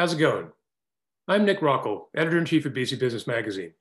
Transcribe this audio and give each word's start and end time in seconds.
How's 0.00 0.14
it 0.14 0.18
going? 0.18 0.48
I'm 1.28 1.44
Nick 1.44 1.60
Rockel, 1.60 2.04
editor 2.16 2.38
in 2.38 2.46
chief 2.46 2.64
of 2.64 2.72
BC 2.72 2.98
Business 2.98 3.26
Magazine. 3.26 3.74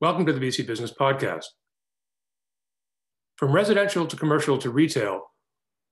Welcome 0.00 0.24
to 0.24 0.32
the 0.32 0.40
BC 0.40 0.66
Business 0.66 0.90
Podcast. 0.90 1.44
From 3.36 3.52
residential 3.52 4.06
to 4.06 4.16
commercial 4.16 4.56
to 4.56 4.70
retail, 4.70 5.24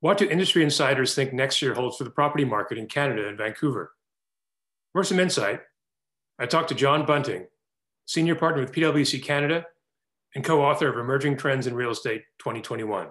what 0.01 0.17
do 0.17 0.27
industry 0.27 0.63
insiders 0.63 1.15
think 1.15 1.35
next 1.35 1.61
year 1.61 1.75
holds 1.75 1.99
for 1.99 2.05
the 2.05 2.11
property 2.11 2.47
market 2.47 2.79
in 2.79 2.87
Canada 2.87 3.29
and 3.29 3.37
Vancouver? 3.37 3.93
For 4.95 5.05
some 5.05 5.21
insight, 5.21 5.61
I 6.39 6.47
talked 6.47 6.71
to 6.71 6.75
John 6.75 7.05
Bunting, 7.05 7.47
senior 8.07 8.37
partner 8.37 8.63
with 8.63 8.73
PwC 8.73 9.23
Canada 9.23 9.67
and 10.35 10.43
co 10.43 10.65
author 10.65 10.89
of 10.89 10.97
Emerging 10.97 11.37
Trends 11.37 11.67
in 11.67 11.75
Real 11.75 11.91
Estate 11.91 12.23
2021. 12.39 13.09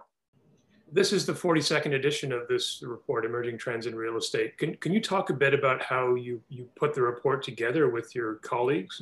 This 0.94 1.12
is 1.12 1.26
the 1.26 1.34
42nd 1.34 1.96
edition 1.96 2.32
of 2.32 2.48
this 2.48 2.84
report, 2.86 3.26
Emerging 3.26 3.58
Trends 3.58 3.88
in 3.88 3.96
Real 3.96 4.16
Estate. 4.16 4.60
Can, 4.60 4.76
can 4.76 4.94
you 4.94 5.02
talk 5.02 5.32
a 5.32 5.34
bit 5.34 5.56
about 5.56 5.82
how 5.82 6.14
you, 6.14 6.40
you 6.50 6.70
put 6.76 6.94
the 6.94 7.02
report 7.02 7.42
together 7.42 7.90
with 7.90 8.14
your 8.14 8.36
colleagues? 8.36 9.02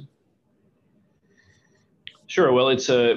Sure. 2.27 2.53
Well, 2.53 2.69
it's 2.69 2.87
a 2.87 3.15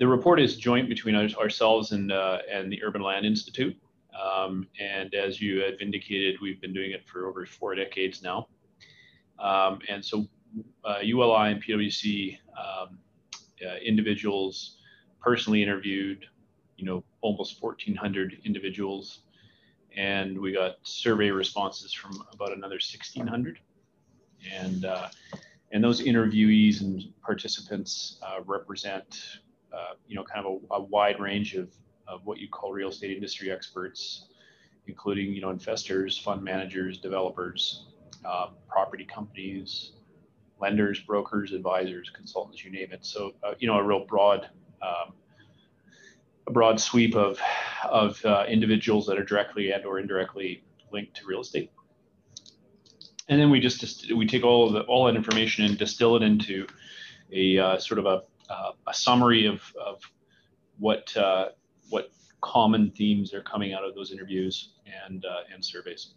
the 0.00 0.08
report 0.08 0.40
is 0.40 0.56
joint 0.56 0.88
between 0.88 1.14
ourselves 1.14 1.92
and 1.92 2.10
uh, 2.10 2.38
and 2.50 2.72
the 2.72 2.82
Urban 2.82 3.02
Land 3.02 3.24
Institute, 3.24 3.76
um, 4.20 4.66
and 4.80 5.14
as 5.14 5.40
you 5.40 5.60
have 5.60 5.74
indicated, 5.80 6.40
we've 6.42 6.60
been 6.60 6.74
doing 6.74 6.90
it 6.90 7.06
for 7.06 7.28
over 7.28 7.46
four 7.46 7.76
decades 7.76 8.20
now. 8.20 8.48
Um, 9.38 9.78
and 9.88 10.04
so, 10.04 10.26
uh, 10.84 10.98
ULI 11.02 11.52
and 11.52 11.62
PwC 11.62 12.36
um, 12.58 12.98
uh, 13.64 13.76
individuals 13.76 14.78
personally 15.20 15.62
interviewed, 15.62 16.26
you 16.76 16.84
know, 16.84 17.04
almost 17.20 17.62
1,400 17.62 18.38
individuals, 18.44 19.20
and 19.96 20.38
we 20.38 20.52
got 20.52 20.76
survey 20.82 21.30
responses 21.30 21.92
from 21.92 22.22
about 22.32 22.52
another 22.52 22.74
1,600, 22.74 23.58
and 24.52 24.84
uh, 24.84 25.08
and 25.72 25.84
those 25.84 26.00
interviewees 26.00 26.80
and 26.80 27.12
participants 27.22 28.18
uh, 28.22 28.40
represent, 28.46 29.38
uh, 29.72 29.94
you 30.06 30.16
know, 30.16 30.24
kind 30.24 30.46
of 30.46 30.62
a, 30.70 30.74
a, 30.74 30.80
wide 30.80 31.20
range 31.20 31.54
of, 31.54 31.70
of 32.06 32.24
what 32.24 32.38
you 32.38 32.48
call 32.48 32.72
real 32.72 32.88
estate 32.88 33.14
industry 33.14 33.50
experts, 33.50 34.28
including, 34.86 35.32
you 35.34 35.42
know, 35.42 35.50
investors, 35.50 36.16
fund 36.16 36.42
managers, 36.42 36.98
developers, 36.98 37.88
uh, 38.24 38.48
property 38.66 39.04
companies, 39.04 39.92
lenders, 40.58 41.00
brokers, 41.00 41.52
advisors, 41.52 42.10
consultants, 42.10 42.64
you 42.64 42.70
name 42.70 42.88
it. 42.92 43.04
So, 43.04 43.34
uh, 43.42 43.52
you 43.58 43.68
know, 43.68 43.76
a 43.76 43.82
real 43.82 44.06
broad, 44.06 44.48
um, 44.82 45.12
a 46.48 46.50
broad 46.50 46.80
sweep 46.80 47.14
of, 47.14 47.38
of 47.88 48.24
uh, 48.24 48.44
individuals 48.48 49.06
that 49.06 49.18
are 49.18 49.24
directly 49.24 49.70
and 49.70 49.84
or 49.84 50.00
indirectly 50.00 50.64
linked 50.90 51.14
to 51.14 51.26
real 51.26 51.42
estate 51.42 51.70
and 53.28 53.40
then 53.40 53.50
we 53.50 53.60
just 53.60 54.12
we 54.12 54.26
take 54.26 54.44
all 54.44 54.66
of 54.66 54.72
the 54.72 54.80
all 54.82 55.06
that 55.06 55.14
information 55.14 55.64
and 55.64 55.78
distill 55.78 56.16
it 56.16 56.22
into 56.22 56.66
a 57.32 57.58
uh, 57.58 57.78
sort 57.78 57.98
of 57.98 58.06
a, 58.06 58.22
uh, 58.50 58.72
a 58.86 58.94
summary 58.94 59.46
of, 59.46 59.62
of 59.84 60.00
what 60.78 61.14
uh, 61.16 61.50
what 61.90 62.10
common 62.40 62.90
themes 62.90 63.34
are 63.34 63.42
coming 63.42 63.72
out 63.74 63.84
of 63.84 63.94
those 63.94 64.12
interviews 64.12 64.70
and 65.06 65.24
uh, 65.24 65.52
and 65.52 65.64
surveys, 65.64 66.14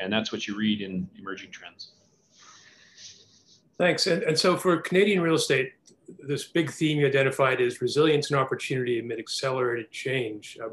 and 0.00 0.12
that's 0.12 0.32
what 0.32 0.46
you 0.46 0.56
read 0.56 0.80
in 0.80 1.08
emerging 1.18 1.50
trends. 1.50 1.92
Thanks. 3.78 4.06
And, 4.06 4.22
and 4.22 4.38
so 4.38 4.56
for 4.56 4.76
Canadian 4.76 5.22
real 5.22 5.34
estate, 5.34 5.72
this 6.26 6.44
big 6.44 6.70
theme 6.70 6.98
you 6.98 7.06
identified 7.06 7.60
is 7.60 7.80
resilience 7.80 8.30
and 8.30 8.38
opportunity 8.38 8.98
amid 8.98 9.18
accelerated 9.18 9.90
change. 9.90 10.58
Uh, 10.62 10.70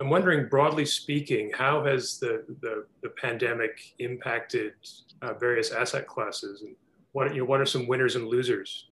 I'm 0.00 0.10
wondering, 0.10 0.48
broadly 0.48 0.84
speaking, 0.84 1.52
how 1.54 1.84
has 1.84 2.18
the, 2.18 2.44
the, 2.60 2.84
the 3.02 3.10
pandemic 3.10 3.94
impacted 3.98 4.74
uh, 5.22 5.34
various 5.34 5.70
asset 5.70 6.06
classes? 6.06 6.62
And 6.62 6.74
what, 7.12 7.32
you 7.32 7.40
know, 7.40 7.46
what 7.46 7.60
are 7.60 7.66
some 7.66 7.86
winners 7.86 8.16
and 8.16 8.26
losers? 8.26 8.88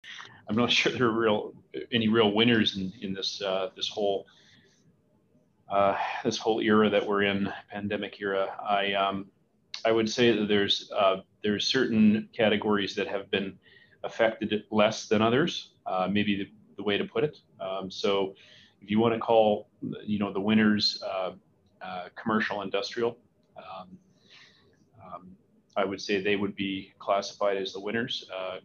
I'm 0.48 0.56
not 0.56 0.70
sure 0.72 0.92
there 0.92 1.06
are 1.06 1.18
real 1.18 1.54
any 1.90 2.08
real 2.08 2.32
winners 2.32 2.76
in, 2.76 2.92
in 3.00 3.12
this 3.14 3.42
uh, 3.42 3.70
this 3.76 3.88
whole 3.88 4.26
uh, 5.68 5.96
this 6.22 6.38
whole 6.38 6.60
era 6.60 6.90
that 6.90 7.06
we're 7.06 7.22
in, 7.22 7.50
pandemic 7.70 8.20
era. 8.20 8.54
I 8.68 8.92
um, 8.92 9.26
I 9.84 9.92
would 9.92 10.08
say 10.08 10.36
that 10.36 10.46
there's 10.46 10.90
uh, 10.94 11.16
there's 11.42 11.66
certain 11.66 12.28
categories 12.36 12.94
that 12.94 13.08
have 13.08 13.30
been 13.30 13.58
affected 14.04 14.64
less 14.70 15.08
than 15.08 15.22
others. 15.22 15.71
Uh, 15.86 16.08
maybe 16.10 16.36
the, 16.36 16.48
the, 16.76 16.82
way 16.82 16.96
to 16.96 17.04
put 17.04 17.24
it. 17.24 17.38
Um, 17.60 17.90
so 17.90 18.34
if 18.80 18.90
you 18.90 19.00
want 19.00 19.14
to 19.14 19.20
call, 19.20 19.68
you 20.04 20.18
know, 20.18 20.32
the 20.32 20.40
winners 20.40 21.02
uh, 21.04 21.32
uh, 21.80 22.04
commercial 22.14 22.62
industrial, 22.62 23.18
um, 23.56 23.88
um, 25.04 25.36
I 25.76 25.84
would 25.84 26.00
say 26.00 26.22
they 26.22 26.36
would 26.36 26.54
be 26.54 26.92
classified 26.98 27.56
as 27.56 27.72
the 27.72 27.80
winners. 27.80 28.28
Uh, 28.34 28.58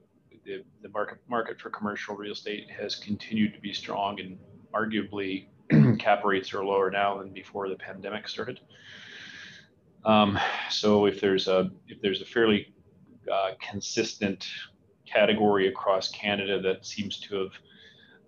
the, 0.46 0.64
the 0.82 0.90
market 0.90 1.18
market 1.28 1.60
for 1.60 1.70
commercial 1.70 2.16
real 2.16 2.32
estate 2.32 2.70
has 2.70 2.96
continued 2.96 3.54
to 3.54 3.60
be 3.60 3.74
strong, 3.74 4.20
and 4.20 4.38
arguably 4.74 5.48
cap 6.00 6.24
rates 6.24 6.54
are 6.54 6.64
lower 6.64 6.90
now 6.90 7.18
than 7.18 7.34
before 7.34 7.68
the 7.68 7.76
pandemic 7.76 8.28
started. 8.28 8.60
Um, 10.06 10.40
so 10.70 11.06
if 11.06 11.20
there's 11.20 11.48
a 11.48 11.70
if 11.88 12.02
there's 12.02 12.22
a 12.22 12.26
fairly 12.26 12.74
uh, 13.32 13.52
consistent 13.60 14.48
category 15.08 15.68
across 15.68 16.10
Canada 16.12 16.62
that 16.62 16.86
seems 16.86 17.20
to 17.22 17.36
have 17.36 17.52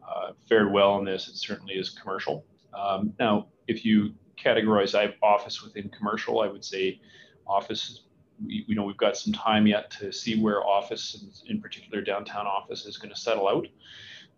uh, 0.08 0.32
fared 0.48 0.72
well 0.72 0.98
in 0.98 1.06
this. 1.06 1.28
It 1.28 1.36
certainly 1.36 1.76
is 1.76 1.90
commercial. 1.90 2.46
Um, 2.74 3.14
now, 3.20 3.48
if 3.68 3.86
you 3.86 4.14
categorize 4.38 4.96
office 5.22 5.62
within 5.62 5.90
commercial, 5.90 6.42
I 6.42 6.48
would 6.48 6.64
say 6.64 7.00
office. 7.46 8.02
We, 8.44 8.64
you 8.68 8.76
know, 8.76 8.84
we've 8.84 8.98
got 8.98 9.18
some 9.18 9.34
time 9.34 9.68
yet 9.68 9.92
to 10.00 10.14
see 10.14 10.42
where 10.42 10.66
office, 10.66 11.44
in 11.48 11.62
particular 11.62 12.02
downtown 12.02 12.48
office, 12.48 12.86
is 12.86 12.98
going 12.98 13.14
to 13.14 13.20
settle 13.20 13.50
out. 13.50 13.68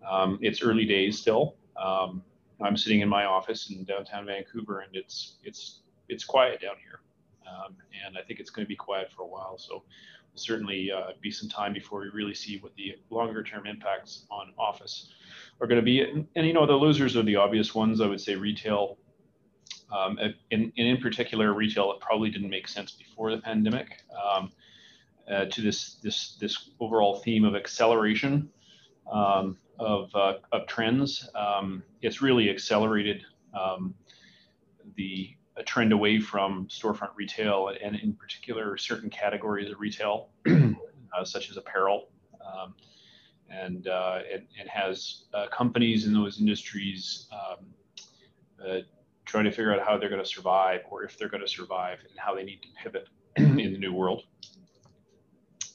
Um, 0.09 0.39
it's 0.41 0.63
early 0.63 0.85
days 0.85 1.19
still. 1.19 1.55
Um, 1.77 2.23
I'm 2.61 2.77
sitting 2.77 3.01
in 3.01 3.09
my 3.09 3.25
office 3.25 3.69
in 3.69 3.83
downtown 3.83 4.25
Vancouver, 4.25 4.79
and 4.79 4.95
it's 4.95 5.37
it's 5.43 5.81
it's 6.09 6.23
quiet 6.23 6.61
down 6.61 6.75
here, 6.81 7.01
um, 7.51 7.75
and 8.05 8.17
I 8.17 8.21
think 8.21 8.39
it's 8.39 8.49
going 8.49 8.65
to 8.65 8.69
be 8.69 8.75
quiet 8.75 9.11
for 9.15 9.23
a 9.23 9.27
while. 9.27 9.57
So 9.57 9.83
certainly 10.35 10.91
uh, 10.91 11.11
be 11.21 11.31
some 11.31 11.49
time 11.49 11.73
before 11.73 12.01
we 12.01 12.09
really 12.09 12.33
see 12.33 12.57
what 12.59 12.73
the 12.75 12.95
longer 13.09 13.43
term 13.43 13.67
impacts 13.67 14.25
on 14.31 14.53
office 14.57 15.09
are 15.59 15.67
going 15.67 15.79
to 15.79 15.85
be. 15.85 16.01
And, 16.01 16.27
and, 16.35 16.47
you 16.47 16.53
know, 16.53 16.65
the 16.65 16.73
losers 16.73 17.15
are 17.17 17.23
the 17.23 17.35
obvious 17.35 17.75
ones. 17.75 18.01
I 18.01 18.07
would 18.07 18.21
say 18.21 18.35
retail, 18.35 18.97
um, 19.91 20.17
in, 20.51 20.71
and 20.77 20.87
in 20.87 20.97
particular, 20.97 21.53
retail, 21.53 21.91
it 21.91 21.99
probably 21.99 22.29
didn't 22.29 22.49
make 22.49 22.67
sense 22.67 22.91
before 22.93 23.31
the 23.31 23.41
pandemic. 23.41 24.03
Um, 24.11 24.51
uh, 25.29 25.45
to 25.45 25.61
this 25.61 25.95
this 26.03 26.35
this 26.41 26.71
overall 26.79 27.19
theme 27.19 27.45
of 27.45 27.55
acceleration 27.55 28.49
um, 29.11 29.57
of, 29.79 30.13
uh, 30.15 30.33
of 30.51 30.67
trends, 30.67 31.29
um, 31.35 31.83
it's 32.01 32.21
really 32.21 32.49
accelerated 32.49 33.23
um, 33.59 33.93
the 34.95 35.35
a 35.57 35.63
trend 35.63 35.91
away 35.91 36.19
from 36.19 36.67
storefront 36.67 37.11
retail 37.15 37.71
and 37.83 37.95
in 37.95 38.13
particular 38.13 38.77
certain 38.77 39.09
categories 39.09 39.71
of 39.71 39.79
retail, 39.79 40.29
uh, 40.47 41.23
such 41.23 41.49
as 41.49 41.57
apparel. 41.57 42.09
Um, 42.41 42.73
and 43.49 43.87
uh, 43.87 44.19
it, 44.23 44.47
it, 44.59 44.67
has 44.69 45.25
uh, 45.33 45.47
companies 45.51 46.07
in 46.07 46.13
those 46.13 46.39
industries 46.39 47.27
um, 47.33 47.65
uh, 48.65 48.77
trying 49.25 49.43
to 49.43 49.51
figure 49.51 49.73
out 49.73 49.85
how 49.85 49.97
they're 49.97 50.09
going 50.09 50.23
to 50.23 50.27
survive 50.27 50.81
or 50.89 51.03
if 51.03 51.17
they're 51.17 51.29
going 51.29 51.43
to 51.43 51.47
survive 51.47 51.99
and 52.09 52.17
how 52.17 52.33
they 52.33 52.43
need 52.43 52.61
to 52.61 52.69
pivot 52.81 53.07
in 53.35 53.55
the 53.55 53.77
new 53.77 53.93
world. 53.93 54.23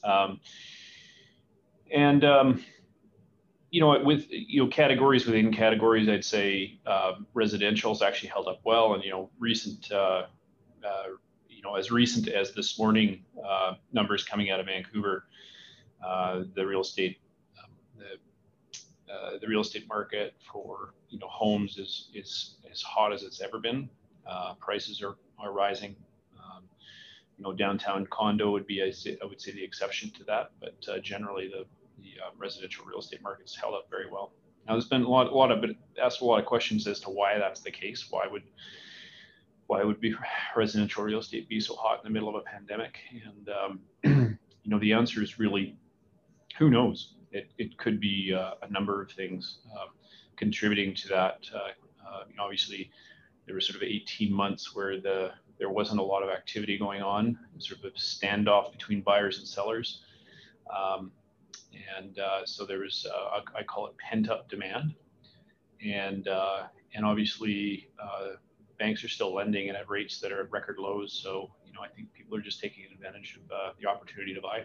Um, 0.03 0.39
and 1.91 2.23
um, 2.23 2.63
you 3.77 3.81
know, 3.81 4.03
with 4.03 4.25
you 4.31 4.63
know 4.63 4.67
categories 4.69 5.27
within 5.27 5.53
categories, 5.53 6.09
I'd 6.09 6.25
say 6.25 6.79
uh, 6.87 7.13
residential's 7.35 8.01
actually 8.01 8.29
held 8.29 8.47
up 8.47 8.59
well, 8.63 8.95
and 8.95 9.03
you 9.03 9.11
know, 9.11 9.29
recent, 9.37 9.91
uh, 9.91 10.25
uh, 10.83 11.03
you 11.47 11.61
know, 11.61 11.75
as 11.75 11.91
recent 11.91 12.27
as 12.27 12.55
this 12.55 12.79
morning, 12.79 13.23
uh, 13.47 13.75
numbers 13.93 14.23
coming 14.23 14.49
out 14.49 14.59
of 14.59 14.65
Vancouver, 14.65 15.27
uh, 16.03 16.41
the 16.55 16.65
real 16.65 16.81
estate, 16.81 17.19
um, 17.63 17.69
the, 17.99 19.13
uh, 19.13 19.37
the 19.41 19.47
real 19.47 19.61
estate 19.61 19.87
market 19.87 20.33
for 20.51 20.95
you 21.09 21.19
know 21.19 21.27
homes 21.27 21.77
is 21.77 22.09
is 22.15 22.55
as 22.71 22.81
hot 22.81 23.13
as 23.13 23.21
it's 23.21 23.41
ever 23.41 23.59
been. 23.59 23.87
prices 24.59 25.03
are 25.03 25.17
are 25.37 25.53
rising. 25.53 25.95
Um, 26.39 26.63
you 27.37 27.43
know, 27.43 27.53
downtown 27.53 28.07
condo 28.09 28.49
would 28.49 28.65
be 28.65 28.81
I, 28.81 28.89
say, 28.89 29.19
I 29.21 29.25
would 29.27 29.39
say 29.39 29.51
the 29.51 29.63
exception 29.63 30.09
to 30.17 30.23
that, 30.23 30.49
but 30.59 31.03
generally 31.03 31.47
the 31.47 31.67
the 31.97 32.21
uh, 32.23 32.29
residential 32.37 32.85
real 32.85 32.99
estate 32.99 33.21
markets 33.21 33.55
held 33.55 33.73
up 33.73 33.87
very 33.89 34.09
well. 34.09 34.33
Now, 34.67 34.73
there's 34.73 34.87
been 34.87 35.03
a 35.03 35.09
lot, 35.09 35.27
a 35.27 35.35
lot 35.35 35.51
of 35.51 35.63
asked 36.01 36.21
a 36.21 36.25
lot 36.25 36.39
of 36.39 36.45
questions 36.45 36.87
as 36.87 36.99
to 37.01 37.09
why 37.09 37.37
that's 37.37 37.61
the 37.61 37.71
case. 37.71 38.07
Why 38.09 38.27
would 38.29 38.43
why 39.67 39.83
would 39.83 39.99
be 39.99 40.15
residential 40.55 41.03
real 41.03 41.19
estate 41.19 41.47
be 41.49 41.59
so 41.59 41.75
hot 41.75 41.99
in 41.99 42.03
the 42.03 42.09
middle 42.09 42.29
of 42.29 42.35
a 42.35 42.41
pandemic? 42.41 42.97
And 43.25 43.49
um, 43.49 43.79
you 44.63 44.69
know, 44.71 44.79
the 44.79 44.93
answer 44.93 45.21
is 45.21 45.39
really 45.39 45.77
who 46.57 46.69
knows. 46.69 47.13
It, 47.31 47.51
it 47.57 47.77
could 47.77 47.99
be 47.99 48.33
uh, 48.33 48.53
a 48.61 48.71
number 48.71 49.01
of 49.01 49.11
things 49.11 49.59
uh, 49.77 49.87
contributing 50.37 50.95
to 50.95 51.07
that. 51.09 51.39
Uh, 51.53 51.57
uh, 51.57 52.23
you 52.29 52.35
know, 52.35 52.43
obviously, 52.43 52.89
there 53.45 53.55
were 53.55 53.61
sort 53.61 53.75
of 53.75 53.83
18 53.83 54.31
months 54.31 54.75
where 54.75 54.99
the 54.99 55.31
there 55.59 55.69
wasn't 55.69 55.99
a 55.99 56.03
lot 56.03 56.23
of 56.23 56.29
activity 56.29 56.77
going 56.77 57.01
on, 57.01 57.37
sort 57.57 57.79
of 57.79 57.85
a 57.85 57.91
standoff 57.91 58.71
between 58.71 59.01
buyers 59.01 59.39
and 59.39 59.47
sellers. 59.47 60.01
Um, 60.75 61.11
and 61.97 62.19
uh, 62.19 62.45
so 62.45 62.65
there 62.65 62.79
was, 62.79 63.05
uh, 63.11 63.41
I 63.55 63.63
call 63.63 63.87
it 63.87 63.97
pent 63.97 64.29
up 64.29 64.49
demand. 64.49 64.95
And, 65.85 66.27
uh, 66.27 66.63
and 66.93 67.05
obviously, 67.05 67.89
uh, 68.01 68.35
banks 68.79 69.03
are 69.03 69.09
still 69.09 69.33
lending 69.33 69.69
and 69.69 69.77
at 69.77 69.89
rates 69.89 70.19
that 70.19 70.31
are 70.31 70.41
at 70.41 70.51
record 70.51 70.77
lows. 70.79 71.19
So, 71.23 71.51
you 71.65 71.73
know, 71.73 71.81
I 71.81 71.87
think 71.87 72.11
people 72.13 72.37
are 72.37 72.41
just 72.41 72.59
taking 72.59 72.85
advantage 72.93 73.37
of 73.37 73.51
uh, 73.51 73.71
the 73.79 73.87
opportunity 73.87 74.33
to 74.33 74.41
buy. 74.41 74.63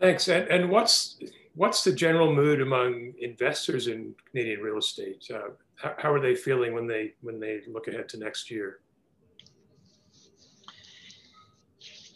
Thanks. 0.00 0.28
And, 0.28 0.48
and 0.48 0.70
what's 0.70 1.20
what's 1.54 1.84
the 1.84 1.92
general 1.92 2.34
mood 2.34 2.62
among 2.62 3.12
investors 3.20 3.86
in 3.86 4.14
Canadian 4.30 4.60
real 4.60 4.78
estate? 4.78 5.30
How, 5.76 5.94
how, 5.98 6.12
are 6.12 6.20
they 6.20 6.34
feeling 6.34 6.72
when 6.74 6.86
they 6.86 7.14
when 7.20 7.38
they 7.38 7.60
look 7.68 7.86
ahead 7.86 8.08
to 8.10 8.18
next 8.18 8.50
year? 8.50 8.80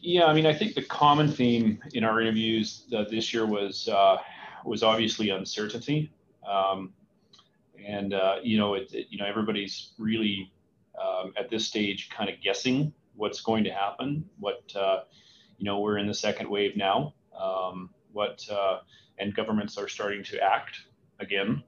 Yeah, 0.07 0.27
I 0.27 0.35
mean, 0.35 0.45
I 0.45 0.53
think 0.53 0.75
the 0.75 0.83
common 0.83 1.33
theme 1.33 1.83
in 1.95 2.05
our 2.05 2.21
interviews 2.21 2.85
uh, 2.95 3.05
this 3.11 3.33
year 3.33 3.47
was 3.47 3.89
uh, 3.89 4.19
was 4.63 4.83
obviously 4.83 5.31
uncertainty, 5.31 6.13
um, 6.47 6.93
and 7.83 8.13
uh, 8.13 8.37
you 8.43 8.59
know, 8.59 8.75
it, 8.75 8.93
it, 8.93 9.07
you 9.09 9.17
know, 9.17 9.25
everybody's 9.25 9.93
really 9.97 10.53
um, 11.03 11.33
at 11.39 11.49
this 11.49 11.67
stage 11.67 12.11
kind 12.11 12.29
of 12.29 12.37
guessing 12.43 12.93
what's 13.17 13.41
going 13.41 13.65
to 13.65 13.71
happen. 13.71 14.29
What 14.39 14.71
uh, 14.77 15.05
you 15.57 15.65
know, 15.65 15.81
we're 15.81 15.97
in 15.97 16.07
the 16.07 16.13
second 16.13 16.51
wave 16.51 16.77
now. 16.77 17.15
Um, 17.41 17.89
what 18.13 18.47
uh, 18.51 18.81
and 19.19 19.35
governments 19.35 19.79
are 19.79 19.89
starting 19.89 20.23
to 20.25 20.39
act 20.39 20.83
again. 21.19 21.63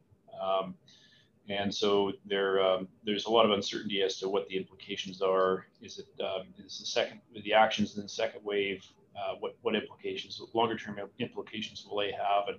Um, 1.49 1.57
and 1.57 1.75
so 1.75 2.13
there, 2.25 2.61
um, 2.61 2.89
there's 3.05 3.27
a 3.27 3.31
lot 3.31 3.45
of 3.45 3.53
uncertainty 3.53 4.03
as 4.03 4.19
to 4.19 4.29
what 4.29 4.49
the 4.49 4.57
implications 4.57 5.23
are. 5.23 5.67
Is 5.81 5.99
it 5.99 6.23
um, 6.23 6.47
is 6.59 6.79
the 6.81 6.87
second 6.87 7.21
the 7.43 7.53
actions 7.53 7.97
in 7.97 8.03
the 8.03 8.09
second 8.09 8.41
wave? 8.45 8.85
Uh, 9.17 9.35
what 9.41 9.57
what 9.63 9.75
implications, 9.75 10.41
longer 10.53 10.77
term 10.77 10.99
implications 11.19 11.87
will 11.89 11.99
they 11.99 12.13
have, 12.13 12.49
and 12.49 12.59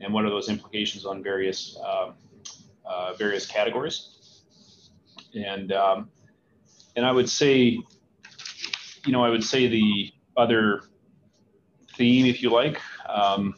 and 0.00 0.12
what 0.12 0.24
are 0.24 0.30
those 0.30 0.48
implications 0.48 1.04
on 1.04 1.22
various 1.22 1.76
uh, 1.84 2.12
uh, 2.84 3.14
various 3.14 3.46
categories? 3.46 4.10
And 5.34 5.72
um, 5.72 6.10
and 6.96 7.04
I 7.04 7.10
would 7.10 7.28
say, 7.28 7.78
you 9.04 9.12
know, 9.12 9.24
I 9.24 9.30
would 9.30 9.42
say 9.42 9.66
the 9.66 10.12
other 10.36 10.82
theme, 11.96 12.26
if 12.26 12.42
you 12.42 12.50
like, 12.50 12.80
um, 13.08 13.56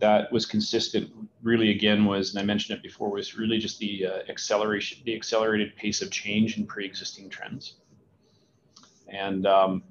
that 0.00 0.32
was 0.32 0.46
consistent 0.46 1.10
really 1.42 1.70
again 1.70 2.04
was 2.04 2.30
and 2.30 2.40
i 2.40 2.44
mentioned 2.44 2.76
it 2.76 2.82
before 2.82 3.10
was 3.10 3.36
really 3.36 3.58
just 3.58 3.78
the 3.78 4.06
uh, 4.06 4.18
acceleration 4.28 4.98
the 5.04 5.14
accelerated 5.14 5.74
pace 5.76 6.02
of 6.02 6.10
change 6.10 6.56
in 6.56 6.66
pre-existing 6.66 7.28
trends. 7.28 7.76
And 9.08 9.46
um, 9.46 9.82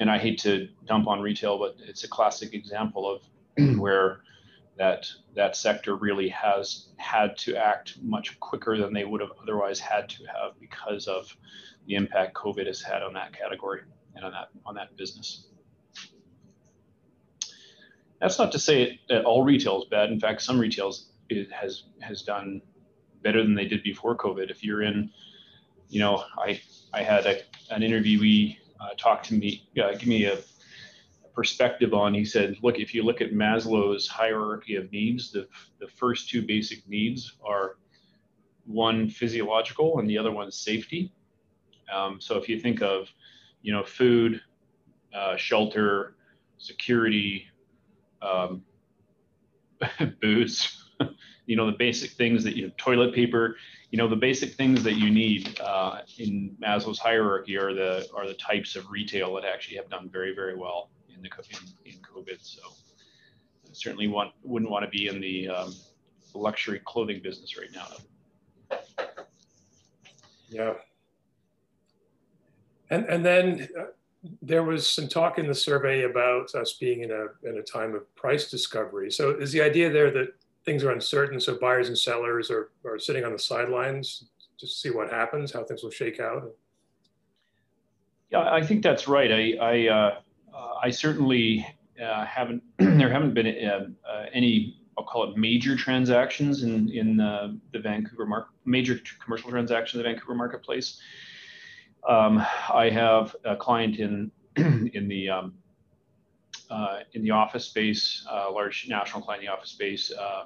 and 0.00 0.10
i 0.10 0.18
hate 0.18 0.38
to 0.40 0.68
dump 0.86 1.06
on 1.06 1.20
retail 1.20 1.58
but 1.58 1.76
it's 1.86 2.04
a 2.04 2.08
classic 2.08 2.54
example 2.54 3.10
of 3.10 3.78
where 3.78 4.20
that 4.76 5.06
that 5.34 5.56
sector 5.56 5.96
really 5.96 6.28
has 6.28 6.88
had 6.96 7.36
to 7.38 7.54
act 7.56 7.98
much 8.02 8.38
quicker 8.40 8.78
than 8.78 8.92
they 8.92 9.04
would 9.04 9.20
have 9.20 9.32
otherwise 9.42 9.78
had 9.78 10.08
to 10.08 10.24
have 10.24 10.58
because 10.58 11.06
of 11.06 11.34
the 11.86 11.94
impact 11.94 12.34
covid 12.34 12.66
has 12.66 12.82
had 12.82 13.02
on 13.02 13.12
that 13.12 13.32
category 13.32 13.82
and 14.16 14.24
on 14.24 14.32
that 14.32 14.48
on 14.66 14.74
that 14.74 14.96
business 14.96 15.46
that's 18.20 18.38
not 18.38 18.52
to 18.52 18.58
say 18.58 19.00
that 19.08 19.24
all 19.24 19.42
retail 19.42 19.82
is 19.82 19.88
bad. 19.88 20.10
In 20.10 20.20
fact, 20.20 20.42
some 20.42 20.58
retails 20.58 21.10
has 21.52 21.84
has 22.00 22.22
done 22.22 22.60
better 23.22 23.42
than 23.42 23.54
they 23.54 23.66
did 23.66 23.82
before 23.82 24.16
COVID. 24.16 24.50
If 24.50 24.62
you're 24.62 24.82
in, 24.82 25.10
you 25.88 26.00
know, 26.00 26.24
I 26.38 26.60
I 26.92 27.02
had 27.02 27.26
a, 27.26 27.40
an 27.70 27.82
interviewee 27.82 28.58
uh, 28.80 28.94
talk 28.96 29.22
to 29.24 29.34
me, 29.34 29.68
uh, 29.82 29.92
give 29.92 30.06
me 30.06 30.24
a, 30.24 30.34
a, 30.34 31.28
perspective 31.34 31.92
on. 31.94 32.14
He 32.14 32.24
said, 32.24 32.56
look, 32.62 32.78
if 32.78 32.94
you 32.94 33.02
look 33.02 33.20
at 33.20 33.32
Maslow's 33.32 34.06
hierarchy 34.06 34.76
of 34.76 34.90
needs, 34.92 35.32
the 35.32 35.48
the 35.78 35.88
first 35.88 36.28
two 36.28 36.42
basic 36.42 36.86
needs 36.88 37.36
are 37.44 37.76
one 38.66 39.08
physiological 39.08 39.98
and 39.98 40.08
the 40.08 40.18
other 40.18 40.30
one 40.30 40.50
safety. 40.50 41.12
Um, 41.92 42.20
so 42.20 42.36
if 42.36 42.48
you 42.48 42.60
think 42.60 42.82
of, 42.82 43.08
you 43.62 43.72
know, 43.72 43.82
food, 43.82 44.40
uh, 45.12 45.36
shelter, 45.36 46.14
security, 46.58 47.49
um, 48.22 48.62
booze, 50.20 50.84
you 51.46 51.56
know, 51.56 51.66
the 51.66 51.76
basic 51.76 52.12
things 52.12 52.44
that 52.44 52.56
you 52.56 52.64
have 52.64 52.76
toilet 52.76 53.14
paper, 53.14 53.56
you 53.90 53.98
know, 53.98 54.08
the 54.08 54.16
basic 54.16 54.54
things 54.54 54.82
that 54.84 54.94
you 54.94 55.10
need 55.10 55.58
uh, 55.60 56.00
in 56.18 56.56
Maslow's 56.62 56.98
hierarchy 56.98 57.56
are 57.56 57.74
the 57.74 58.06
are 58.14 58.26
the 58.26 58.34
types 58.34 58.76
of 58.76 58.90
retail 58.90 59.34
that 59.34 59.44
actually 59.44 59.76
have 59.76 59.88
done 59.88 60.08
very 60.12 60.34
very 60.34 60.56
well 60.56 60.90
in 61.14 61.22
the 61.22 61.28
in, 61.50 61.92
in 61.92 61.98
COVID. 62.00 62.38
So 62.40 62.62
I 63.66 63.72
certainly 63.72 64.08
want 64.08 64.32
wouldn't 64.42 64.70
want 64.70 64.84
to 64.84 64.90
be 64.90 65.08
in 65.08 65.20
the 65.20 65.48
um, 65.48 65.74
luxury 66.34 66.80
clothing 66.84 67.20
business 67.22 67.56
right 67.56 67.72
now. 67.72 68.76
Yeah. 70.48 70.74
And 72.90 73.04
and 73.06 73.24
then 73.24 73.68
there 74.42 74.62
was 74.62 74.88
some 74.88 75.08
talk 75.08 75.38
in 75.38 75.46
the 75.46 75.54
survey 75.54 76.02
about 76.02 76.54
us 76.54 76.74
being 76.74 77.02
in 77.02 77.10
a, 77.10 77.48
in 77.48 77.58
a 77.58 77.62
time 77.62 77.94
of 77.94 78.14
price 78.16 78.50
discovery. 78.50 79.10
So 79.10 79.30
is 79.30 79.52
the 79.52 79.62
idea 79.62 79.90
there 79.90 80.10
that 80.10 80.34
things 80.64 80.84
are 80.84 80.90
uncertain, 80.90 81.40
so 81.40 81.58
buyers 81.58 81.88
and 81.88 81.96
sellers 81.96 82.50
are, 82.50 82.70
are 82.84 82.98
sitting 82.98 83.24
on 83.24 83.32
the 83.32 83.38
sidelines 83.38 84.24
to 84.58 84.66
see 84.66 84.90
what 84.90 85.10
happens, 85.10 85.52
how 85.52 85.64
things 85.64 85.82
will 85.82 85.90
shake 85.90 86.20
out? 86.20 86.54
Yeah, 88.30 88.40
I 88.40 88.64
think 88.64 88.82
that's 88.82 89.08
right. 89.08 89.32
I, 89.32 89.54
I, 89.60 89.88
uh, 89.88 90.20
I 90.82 90.90
certainly 90.90 91.66
uh, 92.00 92.26
haven't, 92.26 92.62
there 92.78 93.10
haven't 93.10 93.32
been 93.32 93.46
uh, 93.46 93.86
uh, 94.08 94.26
any, 94.32 94.76
I'll 94.98 95.04
call 95.04 95.30
it 95.30 95.36
major 95.36 95.76
transactions 95.76 96.62
in, 96.62 96.90
in 96.90 97.16
the 97.16 97.78
Vancouver 97.80 98.26
market, 98.26 98.50
major 98.66 99.00
commercial 99.24 99.50
transactions 99.50 99.94
in 99.94 100.04
the 100.04 100.12
Vancouver 100.12 100.34
marketplace. 100.34 101.00
Um, 102.08 102.44
I 102.72 102.90
have 102.90 103.36
a 103.44 103.56
client 103.56 103.98
in 103.98 104.30
in 104.56 105.06
the 105.08 105.28
um, 105.28 105.54
uh, 106.70 107.00
in 107.12 107.22
the 107.22 107.30
office 107.30 107.64
space, 107.64 108.24
a 108.30 108.48
uh, 108.48 108.52
large 108.52 108.86
national 108.88 109.22
client 109.22 109.42
in 109.42 109.46
the 109.46 109.52
office 109.52 109.70
space, 109.70 110.12
uh, 110.12 110.44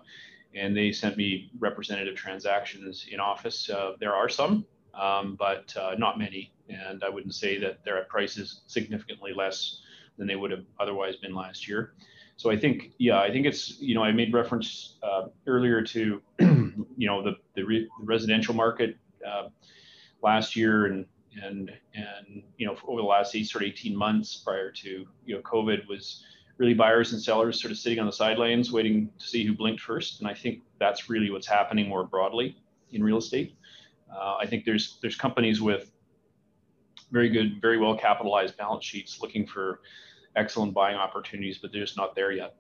and 0.55 0.77
they 0.77 0.91
sent 0.91 1.17
me 1.17 1.51
representative 1.59 2.17
transactions 2.17 3.07
in 3.11 3.21
office. 3.21 3.69
Uh, 3.69 3.93
there 4.01 4.15
are 4.15 4.29
some, 4.29 4.65
um, 4.95 5.37
but 5.39 5.75
uh, 5.77 5.95
not 5.99 6.19
many, 6.19 6.53
and 6.69 7.05
I 7.05 7.11
wouldn't 7.11 7.35
say 7.35 7.59
that 7.59 7.85
they're 7.85 7.99
at 7.99 8.09
prices 8.09 8.63
significantly 8.67 9.33
less 9.35 9.81
than 10.17 10.27
they 10.27 10.37
would 10.37 10.51
have 10.51 10.65
otherwise 10.81 11.17
been 11.17 11.35
last 11.35 11.69
year. 11.69 11.95
So 12.37 12.51
I 12.51 12.57
think, 12.57 12.93
yeah, 12.99 13.21
I 13.21 13.31
think 13.31 13.47
it's 13.47 13.79
you 13.81 13.95
know 13.95 14.03
I 14.03 14.11
made 14.11 14.33
reference 14.33 14.97
uh, 15.03 15.27
earlier 15.47 15.83
to 15.83 16.23
you 16.41 17.07
know 17.07 17.23
the 17.23 17.37
the, 17.55 17.63
re- 17.63 17.89
the 18.01 18.07
residential 18.07 18.55
market 18.55 18.97
last 20.23 20.57
year 20.57 20.87
and 20.87 21.05
and 21.43 21.71
and 21.95 22.43
you 22.57 22.67
know 22.67 22.77
over 22.87 23.01
the 23.01 23.07
last 23.07 23.35
eight, 23.35 23.49
sort 23.49 23.65
of 23.65 23.69
18 23.69 23.97
months 23.97 24.37
prior 24.37 24.71
to 24.71 25.07
you 25.25 25.35
know 25.35 25.41
COVID 25.43 25.87
was 25.89 26.25
really 26.59 26.75
buyers 26.75 27.13
and 27.13 27.21
sellers 27.21 27.61
sort 27.61 27.73
of 27.73 27.79
sitting 27.79 27.99
on 27.99 28.07
the 28.07 28.13
sidelines 28.13 28.71
waiting 28.71 29.11
to 29.19 29.27
see 29.27 29.45
who 29.45 29.55
blinked 29.55 29.81
first. 29.81 30.21
And 30.21 30.29
I 30.29 30.35
think 30.35 30.61
that's 30.79 31.11
really 31.11 31.31
what's 31.31 31.49
happening 31.49 31.89
more 31.89 32.05
broadly 32.05 32.57
in 32.93 33.03
real 33.03 33.19
estate. 33.19 33.57
Uh, 34.15 34.37
I 34.41 34.47
think 34.47 34.65
there's 34.65 34.99
there's 35.03 35.17
companies 35.17 35.61
with 35.61 35.91
very 37.11 37.29
good, 37.29 37.61
very 37.61 37.79
well 37.79 37.97
capitalized 37.97 38.57
balance 38.57 38.85
sheets 38.85 39.21
looking 39.21 39.47
for 39.47 39.81
excellent 40.37 40.75
buying 40.75 40.97
opportunities, 40.97 41.59
but 41.59 41.73
they're 41.73 41.83
just 41.83 41.97
not 41.97 42.15
there 42.15 42.33
yet. 42.33 42.57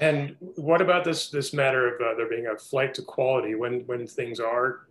And 0.00 0.36
what 0.56 0.80
about 0.80 1.04
this 1.04 1.28
this 1.30 1.52
matter 1.52 1.94
of 1.94 2.00
uh, 2.00 2.14
there 2.16 2.28
being 2.28 2.46
a 2.46 2.56
flight 2.56 2.94
to 2.94 3.02
quality 3.02 3.54
when 3.54 3.80
when 3.86 4.06
things 4.06 4.38
are 4.38 4.88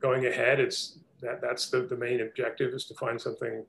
going 0.00 0.26
ahead? 0.26 0.60
It's 0.60 0.98
that 1.20 1.40
that's 1.40 1.70
the, 1.70 1.82
the 1.82 1.96
main 1.96 2.20
objective 2.20 2.72
is 2.74 2.84
to 2.86 2.94
find 2.94 3.20
something 3.20 3.64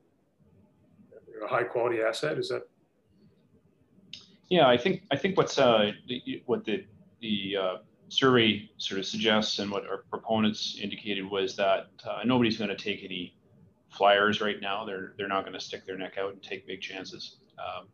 a 1.44 1.48
high 1.48 1.64
quality 1.64 2.02
asset 2.02 2.38
is 2.38 2.50
that? 2.50 2.64
Yeah 4.50 4.68
i 4.68 4.78
think 4.78 5.04
i 5.12 5.16
think 5.16 5.38
what's 5.38 5.58
uh 5.58 5.92
what 6.46 6.66
the 6.66 6.86
the 7.22 7.58
uh, 7.60 7.78
survey 8.10 8.70
sort 8.78 9.00
of 9.00 9.06
suggests 9.06 9.60
and 9.60 9.72
what 9.72 9.88
our 9.88 10.04
proponents 10.10 10.78
indicated 10.82 11.30
was 11.30 11.56
that 11.56 11.88
uh, 12.08 12.20
nobody's 12.26 12.58
going 12.58 12.70
to 12.70 12.76
take 12.76 13.04
any 13.04 13.36
flyers 13.90 14.42
right 14.42 14.62
now. 14.62 14.86
They're 14.86 15.14
they're 15.18 15.28
not 15.28 15.42
going 15.44 15.54
to 15.54 15.60
stick 15.60 15.86
their 15.86 15.98
neck 15.98 16.18
out 16.18 16.34
and 16.34 16.42
take 16.42 16.68
big 16.68 16.82
chances. 16.82 17.38
Um, 17.58 17.88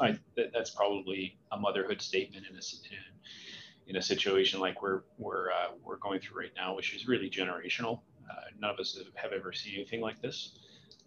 I, 0.00 0.18
that, 0.36 0.52
that's 0.52 0.70
probably 0.70 1.38
a 1.50 1.58
motherhood 1.58 2.00
statement 2.00 2.46
in 2.48 2.54
a, 2.54 2.60
in, 2.90 3.90
in 3.90 3.96
a 3.96 4.02
situation 4.02 4.60
like 4.60 4.82
we're 4.82 5.02
we're 5.16 5.50
uh, 5.50 5.72
we're 5.82 5.96
going 5.96 6.20
through 6.20 6.40
right 6.42 6.52
now, 6.56 6.76
which 6.76 6.94
is 6.94 7.08
really 7.08 7.30
generational. 7.30 8.00
Uh, 8.30 8.34
none 8.60 8.70
of 8.70 8.78
us 8.78 8.98
have 9.14 9.32
ever 9.32 9.52
seen 9.52 9.74
anything 9.76 10.00
like 10.00 10.20
this. 10.20 10.58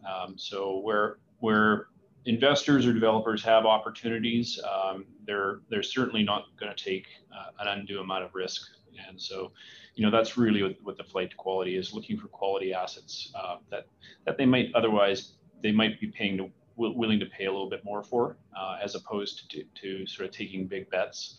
Um, 0.07 0.37
so 0.37 0.79
where 0.79 1.17
where 1.39 1.87
investors 2.25 2.85
or 2.85 2.93
developers 2.93 3.43
have 3.43 3.65
opportunities, 3.65 4.59
um, 4.63 5.05
they're 5.25 5.61
they're 5.69 5.83
certainly 5.83 6.23
not 6.23 6.45
going 6.59 6.73
to 6.75 6.83
take 6.83 7.07
uh, 7.35 7.51
an 7.59 7.79
undue 7.79 7.99
amount 7.99 8.23
of 8.23 8.33
risk 8.35 8.61
And 9.07 9.19
so, 9.19 9.51
you 9.95 10.05
know, 10.05 10.11
that's 10.11 10.37
really 10.37 10.63
what, 10.63 10.75
what 10.83 10.97
the 10.97 11.03
flight 11.03 11.29
to 11.31 11.35
quality 11.35 11.75
is: 11.77 11.93
looking 11.93 12.17
for 12.17 12.27
quality 12.27 12.73
assets 12.73 13.31
uh, 13.35 13.57
that 13.69 13.87
that 14.25 14.37
they 14.37 14.45
might 14.45 14.71
otherwise 14.75 15.33
they 15.61 15.71
might 15.71 15.99
be 15.99 16.07
paying 16.07 16.37
to 16.37 16.49
willing 16.77 17.19
to 17.19 17.25
pay 17.27 17.45
a 17.45 17.51
little 17.51 17.69
bit 17.69 17.83
more 17.83 18.01
for, 18.01 18.37
uh, 18.57 18.77
as 18.81 18.95
opposed 18.95 19.51
to, 19.51 19.63
to 19.75 20.05
sort 20.07 20.27
of 20.27 20.33
taking 20.33 20.65
big 20.65 20.89
bets 20.89 21.37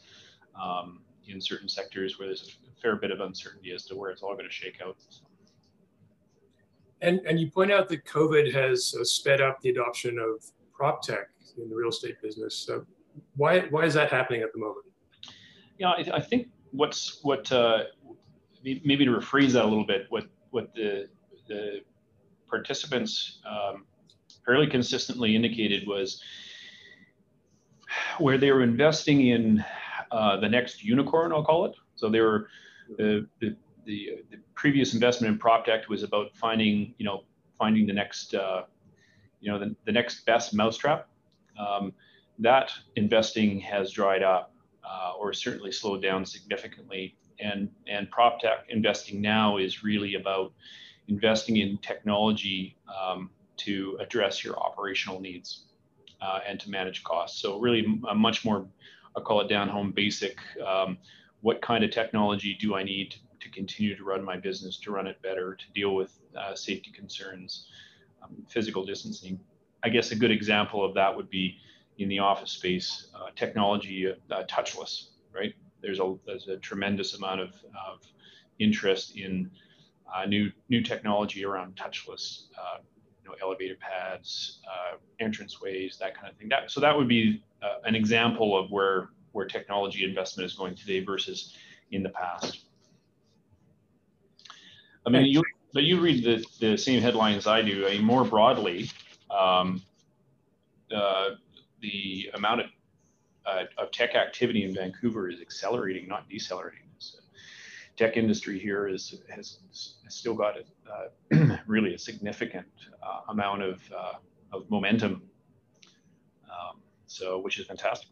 um, 0.60 1.00
in 1.26 1.40
certain 1.40 1.68
sectors 1.68 2.18
where 2.18 2.28
there's 2.28 2.56
a 2.68 2.80
fair 2.80 2.96
bit 2.96 3.10
of 3.10 3.20
uncertainty 3.20 3.72
as 3.72 3.84
to 3.86 3.96
where 3.96 4.10
it's 4.10 4.22
all 4.22 4.34
going 4.34 4.46
to 4.46 4.52
shake 4.52 4.80
out. 4.84 4.96
So. 5.08 5.31
And, 7.02 7.21
and 7.26 7.38
you 7.38 7.50
point 7.50 7.71
out 7.71 7.88
that 7.90 8.04
COVID 8.04 8.52
has 8.54 8.94
uh, 8.99 9.04
sped 9.04 9.40
up 9.40 9.61
the 9.61 9.71
adoption 9.71 10.18
of 10.18 10.44
prop 10.73 11.02
tech 11.02 11.26
in 11.59 11.68
the 11.68 11.76
real 11.76 11.90
estate 11.90 12.16
business. 12.23 12.54
So 12.56 12.87
why, 13.37 13.61
why 13.71 13.85
is 13.85 13.94
that 13.94 14.11
happening 14.11 14.40
at 14.42 14.52
the 14.52 14.61
moment? 14.61 14.87
Yeah, 15.78 15.90
I, 15.90 16.04
I 16.14 16.21
think 16.21 16.49
what's 16.71 17.18
what 17.23 17.50
uh, 17.50 17.85
maybe 18.64 19.04
to 19.04 19.11
rephrase 19.11 19.52
that 19.52 19.64
a 19.64 19.68
little 19.68 19.87
bit, 19.87 20.06
what 20.09 20.26
what 20.50 20.73
the 20.75 21.09
the 21.49 21.80
participants 22.49 23.40
um, 23.50 23.85
fairly 24.47 24.66
consistently 24.66 25.35
indicated 25.35 25.87
was 25.87 26.23
where 28.18 28.38
they 28.38 28.52
were 28.52 28.62
investing 28.62 29.28
in 29.28 29.64
uh, 30.11 30.38
the 30.38 30.49
next 30.49 30.85
unicorn, 30.85 31.32
I'll 31.32 31.44
call 31.44 31.64
it. 31.64 31.75
So 31.97 32.09
they 32.09 32.21
were 32.21 32.49
the, 32.97 33.26
the, 33.84 34.22
the 34.30 34.38
previous 34.54 34.94
investment 34.94 35.32
in 35.32 35.38
PropTech 35.38 35.88
was 35.88 36.02
about 36.02 36.34
finding, 36.34 36.94
you 36.98 37.04
know, 37.04 37.24
finding 37.58 37.86
the 37.86 37.92
next, 37.92 38.34
uh, 38.34 38.62
you 39.40 39.50
know, 39.50 39.58
the, 39.58 39.74
the 39.84 39.92
next 39.92 40.24
best 40.26 40.54
mousetrap. 40.54 41.08
Um, 41.58 41.92
that 42.38 42.72
investing 42.96 43.60
has 43.60 43.92
dried 43.92 44.22
up 44.22 44.54
uh, 44.84 45.12
or 45.18 45.32
certainly 45.32 45.72
slowed 45.72 46.02
down 46.02 46.24
significantly. 46.24 47.16
And, 47.40 47.68
and 47.86 48.10
PropTech 48.10 48.68
investing 48.68 49.20
now 49.20 49.58
is 49.58 49.82
really 49.82 50.14
about 50.14 50.52
investing 51.08 51.58
in 51.58 51.78
technology 51.78 52.76
um, 52.88 53.30
to 53.58 53.98
address 54.00 54.44
your 54.44 54.58
operational 54.58 55.20
needs 55.20 55.64
uh, 56.20 56.40
and 56.46 56.58
to 56.60 56.70
manage 56.70 57.02
costs. 57.04 57.40
So 57.40 57.58
really 57.58 57.84
a 58.08 58.14
much 58.14 58.44
more, 58.44 58.66
I'll 59.16 59.22
call 59.22 59.40
it 59.40 59.48
down 59.48 59.68
home 59.68 59.92
basic. 59.92 60.38
Um, 60.64 60.98
what 61.40 61.60
kind 61.60 61.84
of 61.84 61.90
technology 61.90 62.56
do 62.58 62.74
I 62.74 62.82
need 62.84 63.16
to 63.42 63.50
continue 63.50 63.96
to 63.96 64.04
run 64.04 64.25
my 64.25 64.37
business, 64.37 64.78
to 64.78 64.92
run 64.92 65.06
it 65.06 65.20
better, 65.22 65.54
to 65.54 65.64
deal 65.75 65.94
with 65.94 66.18
uh, 66.37 66.54
safety 66.54 66.90
concerns, 66.90 67.66
um, 68.22 68.37
physical 68.49 68.84
distancing. 68.84 69.38
I 69.82 69.88
guess 69.88 70.12
a 70.12 70.16
good 70.16 70.30
example 70.30 70.84
of 70.84 70.94
that 70.94 71.14
would 71.16 71.28
be 71.28 71.58
in 71.99 72.08
the 72.08 72.20
office 72.20 72.52
space, 72.52 73.08
uh, 73.14 73.30
technology 73.37 74.06
uh, 74.08 74.42
touchless, 74.44 75.08
right? 75.34 75.54
There's 75.80 76.00
a, 76.00 76.14
there's 76.25 76.49
a 76.49 76.56
tremendous 76.56 77.14
amount 77.14 77.40
of, 77.40 77.50
of 77.88 78.00
interest 78.58 79.16
in 79.16 79.50
uh, 80.14 80.26
new 80.26 80.52
new 80.68 80.82
technology 80.82 81.44
around 81.44 81.75
touchless 81.75 82.44
uh, 82.58 82.78
you 83.22 83.30
know, 83.30 83.37
elevator 83.42 83.76
pads, 83.80 84.61
uh, 84.66 84.96
entrance 85.20 85.61
ways, 85.61 85.96
that 86.00 86.14
kind 86.14 86.28
of 86.30 86.37
thing. 86.37 86.49
That, 86.49 86.70
so 86.70 86.80
that 86.80 86.96
would 86.96 87.08
be 87.08 87.42
an 87.84 87.94
example 87.94 88.58
of 88.58 88.70
where, 88.70 89.11
where 89.32 89.46
technology 89.46 90.04
investment 90.04 90.44
is 90.44 90.54
going 90.54 90.75
today 90.75 91.02
versus 91.04 91.56
in 91.92 92.02
the 92.02 92.08
past. 92.11 92.64
I 95.06 95.11
mean, 95.11 95.26
you, 95.26 95.42
but 95.73 95.82
you 95.82 96.00
read 96.00 96.25
the, 96.25 96.44
the 96.61 96.76
same 96.76 97.02
headlines 97.02 97.47
I 97.47 97.62
do. 97.62 97.87
I 97.87 97.92
mean, 97.92 98.04
more 98.04 98.25
broadly, 98.25 98.90
um, 99.30 99.82
uh, 100.94 101.30
the 101.80 102.30
amount 102.35 102.61
of, 102.61 102.66
uh, 103.47 103.64
of 103.78 103.90
tech 103.90 104.14
activity 104.14 104.64
in 104.64 104.75
Vancouver 104.75 105.28
is 105.28 105.40
accelerating, 105.40 106.06
not 106.06 106.28
decelerating 106.28 106.82
tech 107.97 108.16
industry 108.16 108.59
here 108.59 108.88
is 108.88 109.21
has, 109.28 109.59
has 110.04 110.14
still 110.14 110.35
got 110.35 110.54
a, 110.56 111.35
uh, 111.35 111.56
really 111.66 111.94
a 111.94 111.99
significant 111.99 112.66
uh, 113.02 113.21
amount 113.28 113.62
of, 113.62 113.80
uh, 113.97 114.14
of 114.52 114.68
momentum. 114.71 115.23
Um, 116.44 116.80
so, 117.06 117.38
which 117.38 117.59
is 117.59 117.66
fantastic. 117.66 118.09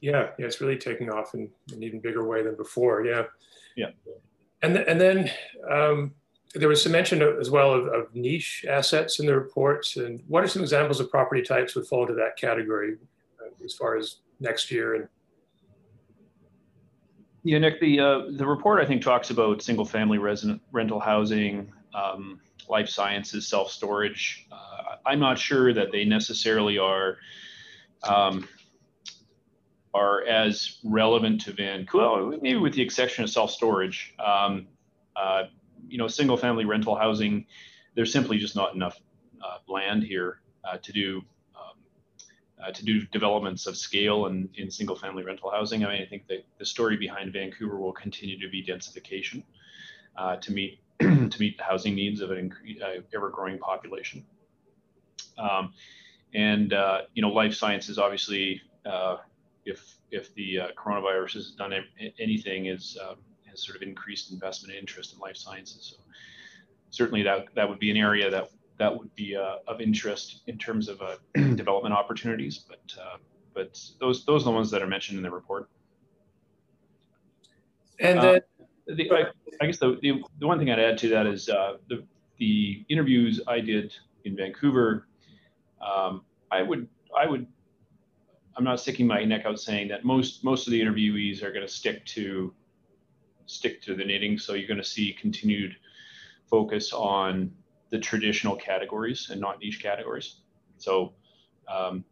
Yeah, 0.00 0.30
yeah, 0.38 0.46
it's 0.46 0.60
really 0.60 0.78
taking 0.78 1.10
off 1.10 1.34
in 1.34 1.50
an 1.72 1.82
even 1.82 2.00
bigger 2.00 2.26
way 2.26 2.42
than 2.42 2.56
before. 2.56 3.04
Yeah. 3.04 3.24
Yeah. 3.76 3.90
And, 4.62 4.74
th- 4.74 4.86
and 4.88 5.00
then 5.00 5.30
um, 5.70 6.12
there 6.54 6.68
was 6.68 6.82
some 6.82 6.92
mention 6.92 7.22
of, 7.22 7.38
as 7.38 7.50
well 7.50 7.72
of, 7.72 7.86
of, 7.86 8.14
niche 8.14 8.64
assets 8.68 9.20
in 9.20 9.26
the 9.26 9.34
reports. 9.34 9.96
And 9.96 10.22
what 10.26 10.44
are 10.44 10.48
some 10.48 10.62
examples 10.62 11.00
of 11.00 11.10
property 11.10 11.42
types 11.42 11.74
would 11.74 11.86
fall 11.86 12.02
into 12.02 12.14
that 12.14 12.36
category 12.36 12.96
uh, 13.40 13.64
as 13.64 13.74
far 13.74 13.96
as 13.96 14.16
next 14.40 14.70
year 14.70 14.94
and 14.94 15.08
yeah, 17.42 17.58
Nick, 17.58 17.80
the 17.80 17.98
uh, 18.00 18.20
the 18.32 18.46
report 18.46 18.82
I 18.82 18.86
think 18.86 19.02
talks 19.02 19.30
about 19.30 19.62
single 19.62 19.86
family 19.86 20.18
resident 20.18 20.60
rental 20.72 21.00
housing, 21.00 21.72
um, 21.94 22.38
life 22.68 22.88
sciences, 22.88 23.48
self 23.48 23.70
storage. 23.70 24.46
Uh, 24.52 24.96
I'm 25.06 25.20
not 25.20 25.38
sure 25.38 25.72
that 25.72 25.90
they 25.90 26.04
necessarily 26.04 26.76
are 26.76 27.16
um, 28.02 28.46
are 29.92 30.24
as 30.24 30.78
relevant 30.84 31.40
to 31.42 31.52
Vancouver. 31.52 32.36
Maybe 32.40 32.56
with 32.56 32.74
the 32.74 32.82
exception 32.82 33.24
of 33.24 33.30
self 33.30 33.50
storage. 33.50 34.14
Um, 34.24 34.66
uh, 35.16 35.44
you 35.88 35.98
know, 35.98 36.08
single 36.08 36.36
family 36.36 36.64
rental 36.64 36.96
housing. 36.96 37.46
There's 37.94 38.12
simply 38.12 38.38
just 38.38 38.54
not 38.54 38.74
enough 38.74 38.98
uh, 39.44 39.58
land 39.68 40.02
here 40.04 40.40
uh, 40.64 40.78
to 40.78 40.92
do 40.92 41.22
uh, 42.62 42.70
to 42.70 42.84
do 42.84 43.00
developments 43.06 43.66
of 43.66 43.74
scale 43.74 44.26
and 44.26 44.46
in 44.54 44.70
single 44.70 44.94
family 44.94 45.24
rental 45.24 45.50
housing. 45.50 45.82
I 45.82 45.92
mean, 45.92 46.02
I 46.02 46.04
think 46.04 46.26
that 46.28 46.44
the 46.58 46.66
story 46.66 46.94
behind 46.98 47.32
Vancouver 47.32 47.78
will 47.78 47.94
continue 47.94 48.38
to 48.38 48.50
be 48.50 48.62
densification 48.62 49.42
uh, 50.18 50.36
to 50.36 50.52
meet 50.52 50.78
to 51.00 51.36
meet 51.40 51.56
the 51.56 51.64
housing 51.64 51.94
needs 51.94 52.20
of 52.20 52.30
an 52.30 52.52
uh, 52.84 53.00
ever 53.14 53.30
growing 53.30 53.58
population. 53.58 54.26
Um, 55.38 55.72
and 56.34 56.72
you 57.14 57.22
know, 57.22 57.30
life 57.30 57.54
sciences 57.54 57.98
obviously, 57.98 58.60
uh, 58.84 59.16
if 59.64 59.96
if 60.10 60.34
the 60.34 60.60
uh, 60.60 60.68
coronavirus 60.76 61.34
has 61.34 61.50
done 61.52 61.72
anything, 62.18 62.66
is 62.66 62.96
has 63.48 63.62
sort 63.64 63.76
of 63.76 63.82
increased 63.82 64.32
investment 64.32 64.74
interest 64.74 65.14
in 65.14 65.18
life 65.18 65.36
sciences. 65.36 65.96
So 65.96 66.02
certainly 66.90 67.22
that 67.22 67.46
that 67.54 67.68
would 67.68 67.78
be 67.78 67.90
an 67.90 67.96
area 67.96 68.30
that 68.30 68.50
that 68.78 68.96
would 68.96 69.14
be 69.14 69.36
uh, 69.36 69.56
of 69.68 69.80
interest 69.80 70.42
in 70.46 70.58
terms 70.58 70.88
of 70.88 71.00
uh, 71.02 71.16
development 71.54 71.94
opportunities. 71.94 72.58
But 72.58 72.80
uh, 73.00 73.16
but 73.54 73.78
those 74.00 74.24
those 74.24 74.42
are 74.42 74.46
the 74.46 74.50
ones 74.52 74.70
that 74.70 74.82
are 74.82 74.86
mentioned 74.86 75.18
in 75.18 75.22
the 75.22 75.30
report. 75.30 75.68
And 77.98 78.18
uh, 78.18 78.22
then, 78.86 78.96
the, 78.96 79.10
I, 79.12 79.24
I, 79.60 79.66
guess 79.66 79.78
the, 79.78 79.98
the, 80.00 80.22
the 80.38 80.46
one 80.46 80.58
thing 80.58 80.70
I'd 80.70 80.78
add 80.78 80.96
to 80.98 81.08
that 81.10 81.26
is 81.26 81.48
uh, 81.48 81.76
the 81.88 82.02
the 82.38 82.84
interviews 82.88 83.40
I 83.46 83.60
did 83.60 83.94
in 84.24 84.34
Vancouver. 84.34 85.06
Um, 85.80 86.22
I 86.50 86.62
would 86.62 86.88
I 87.16 87.26
would 87.26 87.46
I'm 88.56 88.64
not 88.64 88.80
sticking 88.80 89.06
my 89.06 89.24
neck 89.24 89.46
out 89.46 89.60
saying 89.60 89.88
that 89.88 90.04
most 90.04 90.44
most 90.44 90.66
of 90.66 90.72
the 90.72 90.80
interviewees 90.80 91.42
are 91.42 91.52
going 91.52 91.66
to 91.66 91.72
stick 91.72 92.04
to 92.06 92.52
stick 93.46 93.82
to 93.82 93.94
the 93.94 94.04
knitting. 94.04 94.38
So 94.38 94.54
you're 94.54 94.68
going 94.68 94.78
to 94.78 94.84
see 94.84 95.12
continued 95.12 95.76
focus 96.48 96.92
on 96.92 97.52
the 97.90 97.98
traditional 97.98 98.56
categories 98.56 99.28
and 99.30 99.40
not 99.40 99.60
niche 99.60 99.82
categories. 99.82 100.36
So, 100.78 101.12
um, 101.68 102.04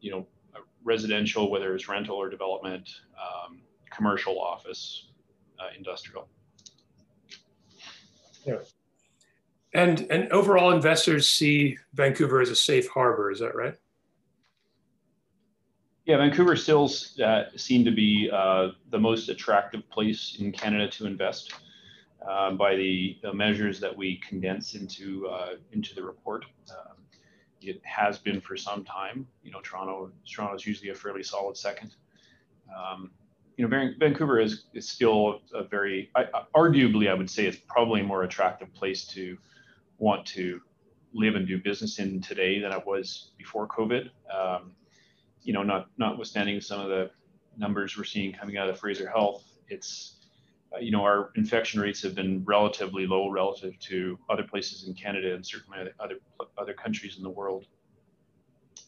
you 0.00 0.10
know, 0.10 0.26
residential, 0.84 1.50
whether 1.50 1.74
it's 1.74 1.88
rental 1.88 2.16
or 2.16 2.28
development, 2.28 2.88
um, 3.16 3.60
commercial, 3.90 4.40
office, 4.40 5.08
uh, 5.58 5.68
industrial. 5.76 6.28
Yeah. 8.44 8.58
And 9.74 10.06
and 10.10 10.30
overall, 10.32 10.72
investors 10.72 11.28
see 11.28 11.78
Vancouver 11.94 12.40
as 12.40 12.50
a 12.50 12.56
safe 12.56 12.88
harbor. 12.88 13.30
Is 13.30 13.38
that 13.40 13.54
right? 13.54 13.74
Yeah, 16.04 16.16
Vancouver 16.16 16.56
still 16.56 16.90
uh, 17.24 17.44
seem 17.54 17.84
to 17.84 17.92
be 17.92 18.28
uh, 18.32 18.70
the 18.90 18.98
most 18.98 19.28
attractive 19.28 19.88
place 19.88 20.36
in 20.40 20.50
Canada 20.50 20.88
to 20.88 21.06
invest 21.06 21.54
uh, 22.28 22.50
by 22.52 22.74
the, 22.74 23.18
the, 23.22 23.32
measures 23.32 23.78
that 23.80 23.96
we 23.96 24.16
condense 24.16 24.74
into 24.74 25.28
uh, 25.28 25.54
into 25.70 25.94
the 25.94 26.02
report. 26.02 26.44
Um, 26.70 26.96
it 27.60 27.80
has 27.84 28.18
been 28.18 28.40
for 28.40 28.56
some 28.56 28.84
time. 28.84 29.28
You 29.44 29.52
know, 29.52 29.60
Toronto 29.62 30.10
Toronto 30.28 30.56
is 30.56 30.66
usually 30.66 30.90
a 30.90 30.94
fairly 30.94 31.22
solid 31.22 31.56
second. 31.56 31.94
Um, 32.76 33.12
you 33.56 33.68
know, 33.68 33.92
Vancouver 33.98 34.40
is, 34.40 34.64
is 34.72 34.88
still 34.88 35.40
a 35.54 35.62
very, 35.62 36.10
I, 36.16 36.24
arguably, 36.56 37.08
I 37.08 37.14
would 37.14 37.30
say 37.30 37.46
it's 37.46 37.58
probably 37.68 38.00
a 38.00 38.04
more 38.04 38.22
attractive 38.22 38.72
place 38.72 39.04
to 39.08 39.36
want 39.98 40.26
to 40.28 40.60
live 41.12 41.36
and 41.36 41.46
do 41.46 41.58
business 41.58 41.98
in 41.98 42.20
today 42.22 42.58
than 42.60 42.72
it 42.72 42.84
was 42.86 43.32
before 43.36 43.68
COVID. 43.68 44.08
Um, 44.34 44.72
you 45.42 45.52
know, 45.52 45.62
not 45.62 45.88
notwithstanding 45.98 46.60
some 46.60 46.80
of 46.80 46.88
the 46.88 47.10
numbers 47.56 47.96
we're 47.96 48.04
seeing 48.04 48.32
coming 48.32 48.56
out 48.56 48.68
of 48.68 48.78
Fraser 48.78 49.08
Health, 49.08 49.44
it's 49.68 50.22
uh, 50.74 50.78
you 50.78 50.90
know, 50.90 51.02
our 51.02 51.30
infection 51.36 51.80
rates 51.80 52.02
have 52.02 52.14
been 52.14 52.42
relatively 52.44 53.06
low 53.06 53.30
relative 53.30 53.78
to 53.78 54.18
other 54.30 54.42
places 54.42 54.88
in 54.88 54.94
Canada 54.94 55.34
and 55.34 55.44
certainly 55.44 55.78
other 56.00 56.16
other 56.56 56.72
countries 56.72 57.16
in 57.16 57.22
the 57.22 57.30
world. 57.30 57.66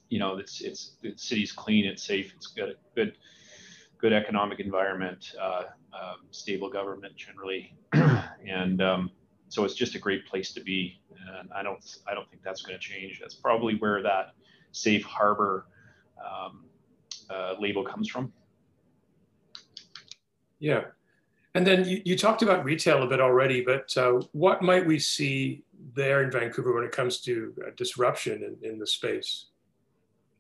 You 0.09 0.19
know, 0.19 0.37
it's 0.39 0.61
it's 0.61 0.97
the 1.03 1.13
city's 1.17 1.53
clean, 1.53 1.85
it's 1.85 2.03
safe, 2.03 2.33
it's 2.37 2.47
got 2.47 2.69
a 2.69 2.75
good 2.95 3.17
good 3.99 4.13
economic 4.13 4.61
environment, 4.61 5.33
uh, 5.41 5.65
um, 5.93 6.17
stable 6.31 6.71
government 6.71 7.17
generally, 7.17 7.75
and 8.47 8.83
um, 8.83 9.11
so 9.49 9.65
it's 9.65 9.75
just 9.75 9.95
a 9.95 9.99
great 9.99 10.27
place 10.27 10.53
to 10.53 10.61
be. 10.61 11.01
And 11.39 11.51
I 11.55 11.63
don't 11.63 11.83
I 12.07 12.15
don't 12.15 12.29
think 12.31 12.43
that's 12.43 12.63
going 12.63 12.79
to 12.79 12.85
change. 12.85 13.19
That's 13.21 13.35
probably 13.35 13.77
where 13.77 14.03
that 14.03 14.35
safe 14.73 15.05
harbor 15.05 15.67
um, 16.19 16.65
uh, 17.31 17.55
label 17.59 17.85
comes 17.85 18.09
from. 18.09 18.33
Yeah. 20.59 20.85
And 21.55 21.67
then 21.67 21.85
you, 21.85 22.03
you, 22.05 22.19
talked 22.19 22.43
about 22.43 22.65
retail 22.65 23.03
a 23.03 23.07
bit 23.07 23.21
already, 23.21 23.61
but 23.61 23.97
uh, 23.97 24.21
what 24.33 24.61
might 24.63 24.85
we 24.85 24.99
see 24.99 25.63
there 25.95 26.25
in 26.25 26.31
Vancouver 26.31 26.75
when 26.75 26.85
it 26.85 26.91
comes 26.91 27.21
to 27.21 27.55
uh, 27.65 27.71
disruption 27.77 28.43
in, 28.43 28.71
in 28.71 28.79
the 28.79 28.87
space, 28.87 29.47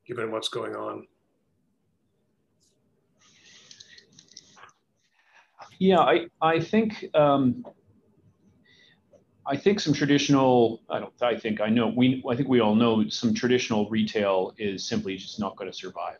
given 0.06 0.32
what's 0.32 0.48
going 0.48 0.74
on? 0.74 1.06
Yeah, 5.78 6.00
I, 6.00 6.26
I 6.40 6.60
think 6.60 7.04
um, 7.14 7.64
I 9.46 9.56
think 9.56 9.80
some 9.80 9.92
traditional 9.92 10.82
I 10.88 11.00
don't 11.00 11.12
I 11.22 11.36
think 11.36 11.60
I 11.60 11.68
know 11.68 11.88
we 11.88 12.22
I 12.28 12.34
think 12.34 12.48
we 12.48 12.60
all 12.60 12.74
know 12.74 13.08
some 13.08 13.34
traditional 13.34 13.88
retail 13.90 14.54
is 14.58 14.86
simply 14.86 15.16
just 15.16 15.38
not 15.38 15.56
going 15.56 15.70
to 15.70 15.76
survive. 15.76 16.18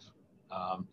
Um, 0.50 0.88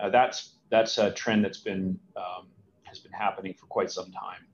uh, 0.00 0.10
that's 0.10 0.54
that's 0.70 0.98
a 0.98 1.10
trend 1.12 1.44
that's 1.44 1.58
been 1.60 1.98
um, 2.16 2.48
has 2.82 2.98
been 2.98 3.12
happening 3.12 3.54
for 3.54 3.66
quite 3.66 3.90
some 3.90 4.10
time, 4.10 4.46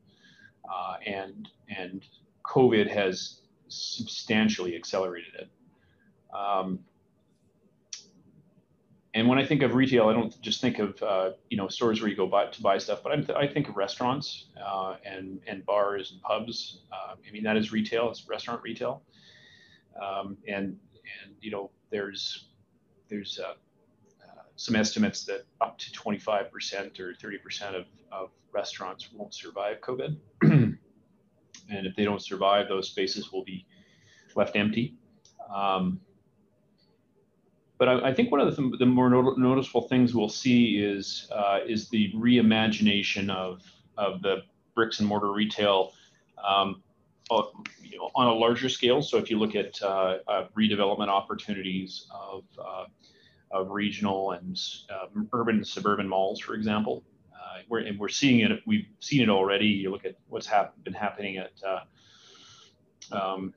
uh, 0.71 0.97
and 1.07 1.49
and 1.75 2.05
COVID 2.45 2.91
has 2.91 3.41
substantially 3.69 4.77
accelerated 4.77 5.35
it. 5.35 5.49
Um, 6.37 6.81
and 9.15 9.29
when 9.29 9.39
I 9.39 9.47
think 9.47 9.63
of 9.63 9.75
retail, 9.75 10.09
I 10.09 10.13
don't 10.13 10.39
just 10.43 10.61
think 10.61 10.81
of 10.81 11.01
uh, 11.03 11.31
you 11.49 11.57
know 11.57 11.69
stores 11.69 12.01
where 12.01 12.11
you 12.11 12.17
go 12.17 12.27
buy, 12.27 12.47
to 12.47 12.63
buy 12.63 12.79
stuff, 12.79 13.01
but 13.03 13.15
th- 13.15 13.31
i 13.31 13.47
think 13.47 13.69
of 13.69 13.77
restaurants 13.77 14.47
uh, 14.63 14.97
and 15.05 15.41
and 15.47 15.65
bars 15.65 16.11
and 16.13 16.21
pubs. 16.21 16.81
Uh, 16.93 17.15
I 17.27 17.31
mean 17.31 17.45
that 17.45 17.57
is 17.57 17.73
retail. 17.73 18.11
It's 18.11 18.29
restaurant 18.29 18.63
retail. 18.63 19.03
Um, 20.03 20.37
and 20.49 20.77
and 21.23 21.35
you 21.41 21.53
know 21.53 21.71
there's 21.91 22.47
there's 23.09 23.39
uh, 23.39 23.51
uh, 23.51 24.43
some 24.57 24.75
estimates 24.75 25.25
that 25.27 25.45
up 25.61 25.79
to 25.79 25.93
25% 25.93 26.99
or 26.99 27.13
30% 27.13 27.75
of, 27.75 27.85
of 28.11 28.31
restaurants 28.51 29.11
won't 29.13 29.35
survive 29.35 29.81
COVID. 29.81 30.17
and 30.43 30.77
if 31.69 31.95
they 31.97 32.05
don't 32.05 32.23
survive, 32.23 32.67
those 32.69 32.89
spaces 32.89 33.31
will 33.31 33.45
be 33.45 33.67
left 34.35 34.57
empty. 34.57 34.97
Um, 35.55 36.01
but 37.79 37.89
I, 37.89 38.09
I, 38.09 38.15
think 38.15 38.31
one 38.31 38.41
of 38.41 38.55
the, 38.55 38.77
the 38.79 38.87
more 38.87 39.11
not- 39.11 39.39
noticeable 39.39 39.89
things 39.89 40.15
we'll 40.15 40.29
see 40.29 40.79
is 40.79 41.29
uh, 41.33 41.61
is 41.67 41.89
the 41.89 42.13
reimagination 42.13 43.31
of 43.31 43.63
of 43.97 44.23
the 44.23 44.43
bricks 44.75 45.01
and 45.01 45.09
mortar 45.09 45.33
retail 45.33 45.93
um, 46.47 46.83
uh, 47.31 47.43
on 48.15 48.27
a 48.27 48.33
larger 48.33 48.69
scale. 48.69 49.03
So 49.03 49.19
if 49.19 49.31
you 49.31 49.39
look 49.39 49.55
at 49.55 49.81
uh, 49.83 50.19
uh 50.27 50.49
redevelopment 50.57 51.09
opportunities 51.09 52.07
of 52.13 52.45
uh, 52.59 52.85
of 53.51 53.71
regional 53.71 54.33
and 54.33 54.59
uh, 54.91 55.07
urban 55.33 55.57
and 55.57 55.67
suburban 55.67 56.09
malls, 56.09 56.41
for 56.41 56.55
example, 56.55 57.03
we're, 57.69 57.81
and 57.81 57.99
we're 57.99 58.09
seeing 58.09 58.41
it. 58.41 58.61
We've 58.67 58.87
seen 58.99 59.23
it 59.23 59.29
already. 59.29 59.67
You 59.67 59.91
look 59.91 60.05
at 60.05 60.17
what's 60.29 60.47
hap- 60.47 60.75
been 60.83 60.93
happening 60.93 61.39
at 61.39 61.53
um, 63.13 63.55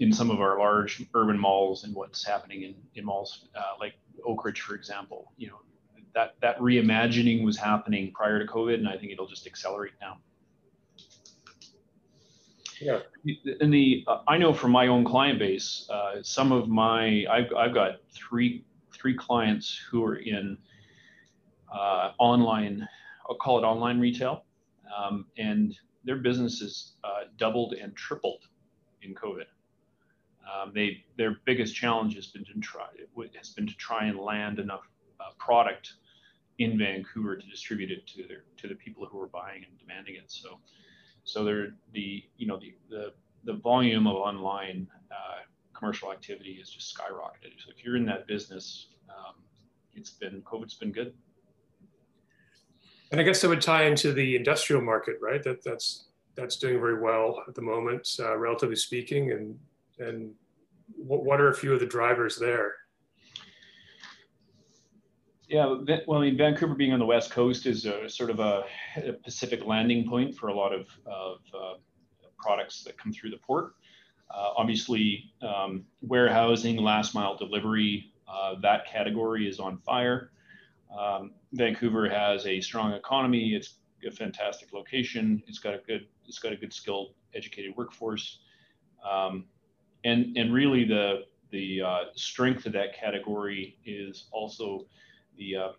in 0.00 0.12
some 0.12 0.30
of 0.30 0.40
our 0.40 0.58
large 0.58 1.04
urban 1.14 1.38
malls 1.38 1.84
and 1.84 1.94
what's 1.94 2.24
happening 2.24 2.62
in, 2.62 2.74
in 2.94 3.04
malls 3.04 3.48
uh, 3.56 3.74
like 3.80 3.94
Oakridge, 4.26 4.58
for 4.58 4.74
example. 4.74 5.32
You 5.36 5.48
know, 5.48 5.60
that, 6.14 6.36
that 6.40 6.58
reimagining 6.58 7.44
was 7.44 7.56
happening 7.56 8.12
prior 8.12 8.38
to 8.38 8.50
COVID, 8.50 8.74
and 8.74 8.88
I 8.88 8.96
think 8.96 9.12
it'll 9.12 9.26
just 9.26 9.46
accelerate 9.46 9.92
now. 10.00 10.18
Yeah. 12.80 13.00
In 13.60 13.70
the, 13.70 14.04
uh, 14.06 14.20
I 14.28 14.38
know 14.38 14.54
from 14.54 14.70
my 14.70 14.86
own 14.86 15.04
client 15.04 15.38
base, 15.38 15.88
uh, 15.90 16.22
some 16.22 16.52
of 16.52 16.68
my, 16.68 17.24
I've, 17.28 17.52
I've 17.56 17.74
got 17.74 17.96
three, 18.12 18.64
three 18.92 19.16
clients 19.16 19.80
who 19.90 20.04
are 20.04 20.16
in 20.16 20.56
uh, 21.72 22.12
online, 22.18 22.86
I'll 23.28 23.36
call 23.36 23.58
it 23.58 23.62
online 23.62 23.98
retail, 23.98 24.44
um, 24.96 25.26
and 25.36 25.76
their 26.04 26.16
businesses 26.16 26.94
uh, 27.02 27.24
doubled 27.36 27.74
and 27.74 27.94
tripled 27.96 28.46
in 29.02 29.14
COVID. 29.14 29.44
Um, 30.48 30.72
they 30.74 31.04
their 31.16 31.36
biggest 31.44 31.74
challenge 31.74 32.14
has 32.14 32.26
been 32.28 32.44
to 32.44 32.60
try 32.60 32.86
has 33.36 33.50
been 33.50 33.66
to 33.66 33.76
try 33.76 34.06
and 34.06 34.18
land 34.18 34.58
enough 34.58 34.88
uh, 35.20 35.32
product 35.38 35.94
in 36.58 36.78
Vancouver 36.78 37.36
to 37.36 37.46
distribute 37.46 37.90
it 37.90 38.06
to 38.08 38.26
their 38.26 38.44
to 38.56 38.68
the 38.68 38.74
people 38.74 39.06
who 39.06 39.20
are 39.20 39.28
buying 39.28 39.64
and 39.64 39.78
demanding 39.78 40.14
it. 40.16 40.24
So 40.26 40.58
so 41.24 41.44
they're 41.44 41.74
the 41.92 42.24
you 42.36 42.46
know 42.46 42.58
the 42.58 42.74
the, 42.88 43.12
the 43.44 43.54
volume 43.54 44.06
of 44.06 44.16
online 44.16 44.88
uh, 45.10 45.42
commercial 45.72 46.12
activity 46.12 46.56
has 46.58 46.70
just 46.70 46.96
skyrocketed. 46.96 47.52
So 47.64 47.70
if 47.76 47.84
you're 47.84 47.96
in 47.96 48.06
that 48.06 48.26
business, 48.26 48.88
um, 49.08 49.34
it's 49.94 50.10
been 50.10 50.42
COVID's 50.42 50.74
been 50.74 50.92
good. 50.92 51.12
And 53.10 53.20
I 53.20 53.24
guess 53.24 53.40
that 53.40 53.48
would 53.48 53.62
tie 53.62 53.84
into 53.84 54.12
the 54.12 54.36
industrial 54.36 54.82
market, 54.82 55.16
right? 55.20 55.42
That 55.42 55.62
that's 55.64 56.06
that's 56.34 56.56
doing 56.56 56.78
very 56.78 57.00
well 57.00 57.42
at 57.48 57.54
the 57.54 57.62
moment, 57.62 58.08
uh, 58.20 58.36
relatively 58.36 58.76
speaking, 58.76 59.32
and 59.32 59.58
and 59.98 60.32
what, 60.96 61.40
are 61.40 61.48
a 61.48 61.54
few 61.54 61.72
of 61.72 61.80
the 61.80 61.86
drivers 61.86 62.36
there? 62.36 62.74
Yeah, 65.48 65.76
well, 66.06 66.20
I 66.20 66.26
mean, 66.26 66.36
Vancouver 66.36 66.74
being 66.74 66.92
on 66.92 66.98
the 66.98 67.06
west 67.06 67.30
coast 67.30 67.64
is 67.64 67.86
a, 67.86 68.08
sort 68.08 68.28
of 68.28 68.38
a, 68.38 68.64
a 68.96 69.14
Pacific 69.14 69.64
landing 69.64 70.06
point 70.06 70.36
for 70.36 70.48
a 70.48 70.54
lot 70.54 70.74
of, 70.74 70.88
of 71.06 71.38
uh, 71.54 71.74
products 72.38 72.84
that 72.84 72.98
come 72.98 73.12
through 73.12 73.30
the 73.30 73.38
port. 73.38 73.72
Uh, 74.30 74.50
obviously, 74.56 75.32
um, 75.40 75.84
warehousing, 76.02 76.76
last 76.76 77.14
mile 77.14 77.34
delivery, 77.34 78.12
uh, 78.28 78.56
that 78.60 78.86
category 78.86 79.48
is 79.48 79.58
on 79.58 79.78
fire. 79.78 80.32
Um, 80.96 81.32
Vancouver 81.52 82.08
has 82.10 82.46
a 82.46 82.60
strong 82.60 82.92
economy. 82.92 83.54
It's 83.54 83.76
a 84.06 84.10
fantastic 84.10 84.74
location. 84.74 85.42
It's 85.46 85.58
got 85.58 85.74
a 85.74 85.78
good, 85.78 86.08
it's 86.26 86.38
got 86.38 86.52
a 86.52 86.56
good 86.56 86.74
skilled, 86.74 87.14
educated 87.34 87.74
workforce. 87.74 88.40
Um, 89.08 89.46
and 90.08 90.36
and 90.36 90.52
really 90.52 90.84
the 90.84 91.24
the 91.50 91.82
uh, 91.82 92.04
strength 92.14 92.66
of 92.66 92.72
that 92.72 92.94
category 92.98 93.78
is 93.84 94.26
also 94.32 94.86
the 95.36 95.56
uh, 95.56 95.72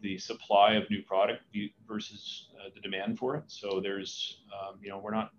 the 0.00 0.16
supply 0.18 0.74
of 0.74 0.88
new 0.90 1.02
product 1.02 1.42
versus 1.86 2.48
uh, 2.58 2.70
the 2.74 2.80
demand 2.80 3.18
for 3.18 3.36
it. 3.36 3.44
So 3.46 3.80
there's 3.80 4.40
um, 4.52 4.78
you 4.82 4.90
know 4.90 4.98
we're 4.98 5.14
not 5.14 5.30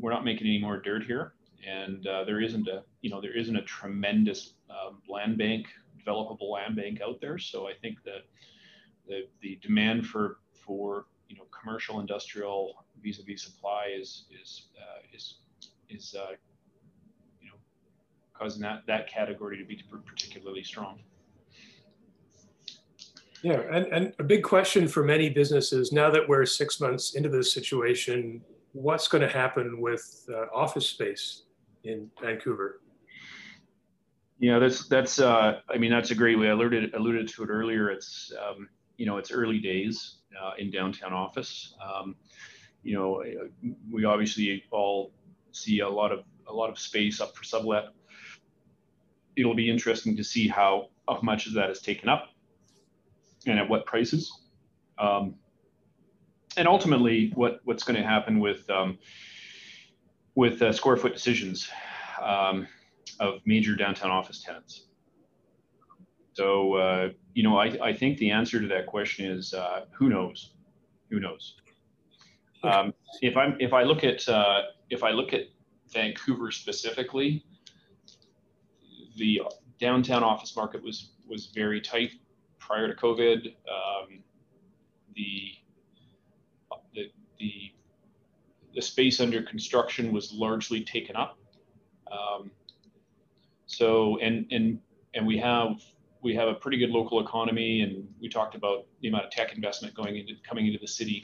we're 0.00 0.12
not 0.12 0.24
making 0.24 0.46
any 0.46 0.60
more 0.60 0.78
dirt 0.80 1.04
here, 1.04 1.34
and 1.66 2.06
uh, 2.06 2.24
there 2.24 2.40
isn't 2.40 2.68
a 2.68 2.82
you 3.02 3.10
know 3.10 3.20
there 3.20 3.36
isn't 3.36 3.56
a 3.56 3.62
tremendous 3.62 4.54
um, 4.70 5.00
land 5.08 5.38
bank 5.38 5.66
developable 6.04 6.50
land 6.50 6.76
bank 6.76 7.00
out 7.00 7.20
there. 7.20 7.38
So 7.38 7.68
I 7.68 7.72
think 7.80 8.02
that 8.04 8.22
the 9.06 9.28
the 9.42 9.58
demand 9.62 10.06
for 10.06 10.38
for 10.52 11.06
you 11.28 11.36
know 11.36 11.44
commercial 11.44 12.00
industrial 12.00 12.84
vis-a-vis 13.02 13.42
supply 13.42 13.94
is 13.96 14.24
is 14.42 14.68
uh, 14.76 15.00
is 15.14 15.36
is 15.88 16.14
uh, 16.18 16.32
causing 18.38 18.62
that, 18.62 18.82
that 18.86 19.08
category 19.08 19.58
to 19.58 19.64
be 19.64 19.82
particularly 20.06 20.62
strong. 20.62 21.00
Yeah, 23.42 23.60
and, 23.70 23.86
and 23.86 24.12
a 24.18 24.24
big 24.24 24.42
question 24.42 24.88
for 24.88 25.04
many 25.04 25.30
businesses 25.30 25.92
now 25.92 26.10
that 26.10 26.28
we're 26.28 26.44
six 26.44 26.80
months 26.80 27.14
into 27.14 27.28
this 27.28 27.52
situation, 27.52 28.42
what's 28.72 29.06
going 29.06 29.22
to 29.22 29.28
happen 29.28 29.80
with 29.80 30.28
uh, 30.32 30.46
office 30.54 30.88
space 30.88 31.42
in 31.84 32.10
Vancouver? 32.20 32.80
Yeah, 34.40 34.58
that's 34.58 34.86
that's. 34.88 35.20
Uh, 35.20 35.60
I 35.68 35.78
mean, 35.78 35.90
that's 35.90 36.10
a 36.12 36.14
great 36.14 36.38
way. 36.38 36.48
I 36.48 36.50
alluded 36.50 36.94
alluded 36.94 37.28
to 37.28 37.42
it 37.42 37.48
earlier. 37.48 37.90
It's 37.90 38.32
um, 38.40 38.68
you 38.96 39.04
know 39.04 39.18
it's 39.18 39.32
early 39.32 39.58
days 39.58 40.16
uh, 40.40 40.52
in 40.58 40.70
downtown 40.70 41.12
office. 41.12 41.74
Um, 41.82 42.14
you 42.84 42.94
know, 42.94 43.22
we 43.90 44.04
obviously 44.04 44.62
all 44.70 45.12
see 45.50 45.80
a 45.80 45.88
lot 45.88 46.12
of 46.12 46.24
a 46.46 46.52
lot 46.52 46.70
of 46.70 46.78
space 46.78 47.20
up 47.20 47.36
for 47.36 47.42
sublet 47.42 47.86
it'll 49.38 49.54
be 49.54 49.70
interesting 49.70 50.16
to 50.16 50.24
see 50.24 50.48
how, 50.48 50.88
how 51.08 51.20
much 51.22 51.46
of 51.46 51.54
that 51.54 51.70
is 51.70 51.80
taken 51.80 52.08
up 52.08 52.28
and 53.46 53.58
at 53.58 53.68
what 53.68 53.86
prices. 53.86 54.32
Um, 54.98 55.36
and 56.56 56.66
ultimately, 56.66 57.30
what, 57.34 57.60
what's 57.64 57.84
going 57.84 57.96
to 57.96 58.06
happen 58.06 58.40
with 58.40 58.68
um, 58.68 58.98
with 60.34 60.62
uh, 60.62 60.72
square 60.72 60.96
foot 60.96 61.12
decisions 61.12 61.68
um, 62.22 62.66
of 63.20 63.40
major 63.44 63.74
downtown 63.74 64.10
office 64.10 64.42
tenants. 64.42 64.86
So, 66.34 66.74
uh, 66.74 67.08
you 67.34 67.42
know, 67.42 67.58
I, 67.58 67.76
I 67.82 67.92
think 67.92 68.18
the 68.18 68.30
answer 68.30 68.60
to 68.60 68.68
that 68.68 68.86
question 68.86 69.26
is 69.26 69.54
uh, 69.54 69.86
who 69.92 70.08
knows? 70.08 70.54
Who 71.10 71.18
knows? 71.18 71.56
Um, 72.62 72.94
if 73.20 73.36
I'm 73.36 73.56
if 73.60 73.72
I 73.72 73.82
look 73.82 74.04
at 74.04 74.28
uh, 74.28 74.62
if 74.90 75.02
I 75.02 75.10
look 75.10 75.32
at 75.32 75.42
Vancouver 75.92 76.50
specifically, 76.50 77.44
the 79.18 79.42
downtown 79.80 80.22
office 80.22 80.56
market 80.56 80.82
was 80.82 81.10
was 81.28 81.46
very 81.54 81.80
tight 81.80 82.12
prior 82.58 82.86
to 82.86 82.94
COVID. 82.94 83.46
Um, 83.46 84.22
the, 85.14 85.52
the, 86.94 87.10
the, 87.38 87.72
the 88.74 88.82
space 88.82 89.20
under 89.20 89.42
construction 89.42 90.12
was 90.12 90.32
largely 90.32 90.82
taken 90.82 91.16
up. 91.16 91.38
Um, 92.10 92.50
so, 93.66 94.18
and, 94.18 94.46
and, 94.50 94.80
and 95.14 95.26
we 95.26 95.38
have, 95.38 95.82
we 96.22 96.34
have 96.34 96.48
a 96.48 96.54
pretty 96.54 96.78
good 96.78 96.90
local 96.90 97.24
economy 97.24 97.82
and 97.82 98.06
we 98.20 98.28
talked 98.28 98.54
about 98.54 98.86
the 99.00 99.08
amount 99.08 99.24
of 99.24 99.30
tech 99.30 99.54
investment 99.54 99.94
going 99.94 100.16
into, 100.16 100.34
coming 100.46 100.66
into 100.66 100.78
the 100.78 100.86
city. 100.86 101.22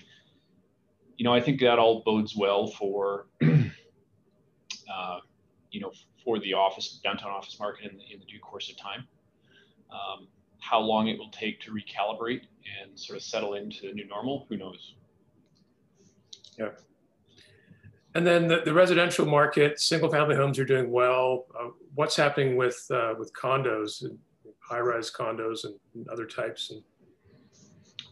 You 1.16 1.24
know, 1.24 1.35
I 1.35 1.40
think 1.40 1.61
that 1.61 1.78
all 1.78 2.02
bodes 2.04 2.35
well 2.37 2.66
for, 2.66 3.26
uh, 3.42 5.18
you 5.75 5.81
know, 5.81 5.93
for 6.25 6.39
the 6.39 6.55
office, 6.55 7.01
downtown 7.03 7.33
office 7.33 7.59
market 7.59 7.91
in 7.91 7.99
the, 7.99 8.05
in 8.13 8.21
the 8.21 8.25
due 8.27 8.39
course 8.39 8.71
of 8.71 8.77
time. 8.77 9.07
Um, 9.91 10.29
how 10.61 10.79
long 10.79 11.09
it 11.09 11.19
will 11.19 11.31
take 11.31 11.61
to 11.63 11.73
recalibrate 11.73 12.43
and 12.81 12.99
sort 12.99 13.17
of 13.17 13.23
settle 13.23 13.55
into 13.55 13.89
the 13.89 13.93
new 13.93 14.07
normal, 14.07 14.47
who 14.49 14.57
knows? 14.57 14.95
Yeah. 16.59 16.69
And 18.15 18.25
then 18.25 18.47
the, 18.47 18.63
the 18.65 18.73
residential 18.73 19.27
market, 19.27 19.81
single 19.81 20.09
family 20.09 20.37
homes 20.37 20.59
are 20.61 20.65
doing 20.65 20.93
well. 20.93 21.47
Uh, 21.59 21.71
what's 21.97 22.15
happening 22.15 22.57
with 22.57 22.87
uh, 22.91 23.15
with 23.19 23.33
condos, 23.35 24.05
high 24.61 24.79
rise 24.79 25.11
condos, 25.11 25.65
and, 25.65 25.75
and, 25.95 26.09
other 26.09 26.25
types? 26.25 26.71
And... 26.71 26.83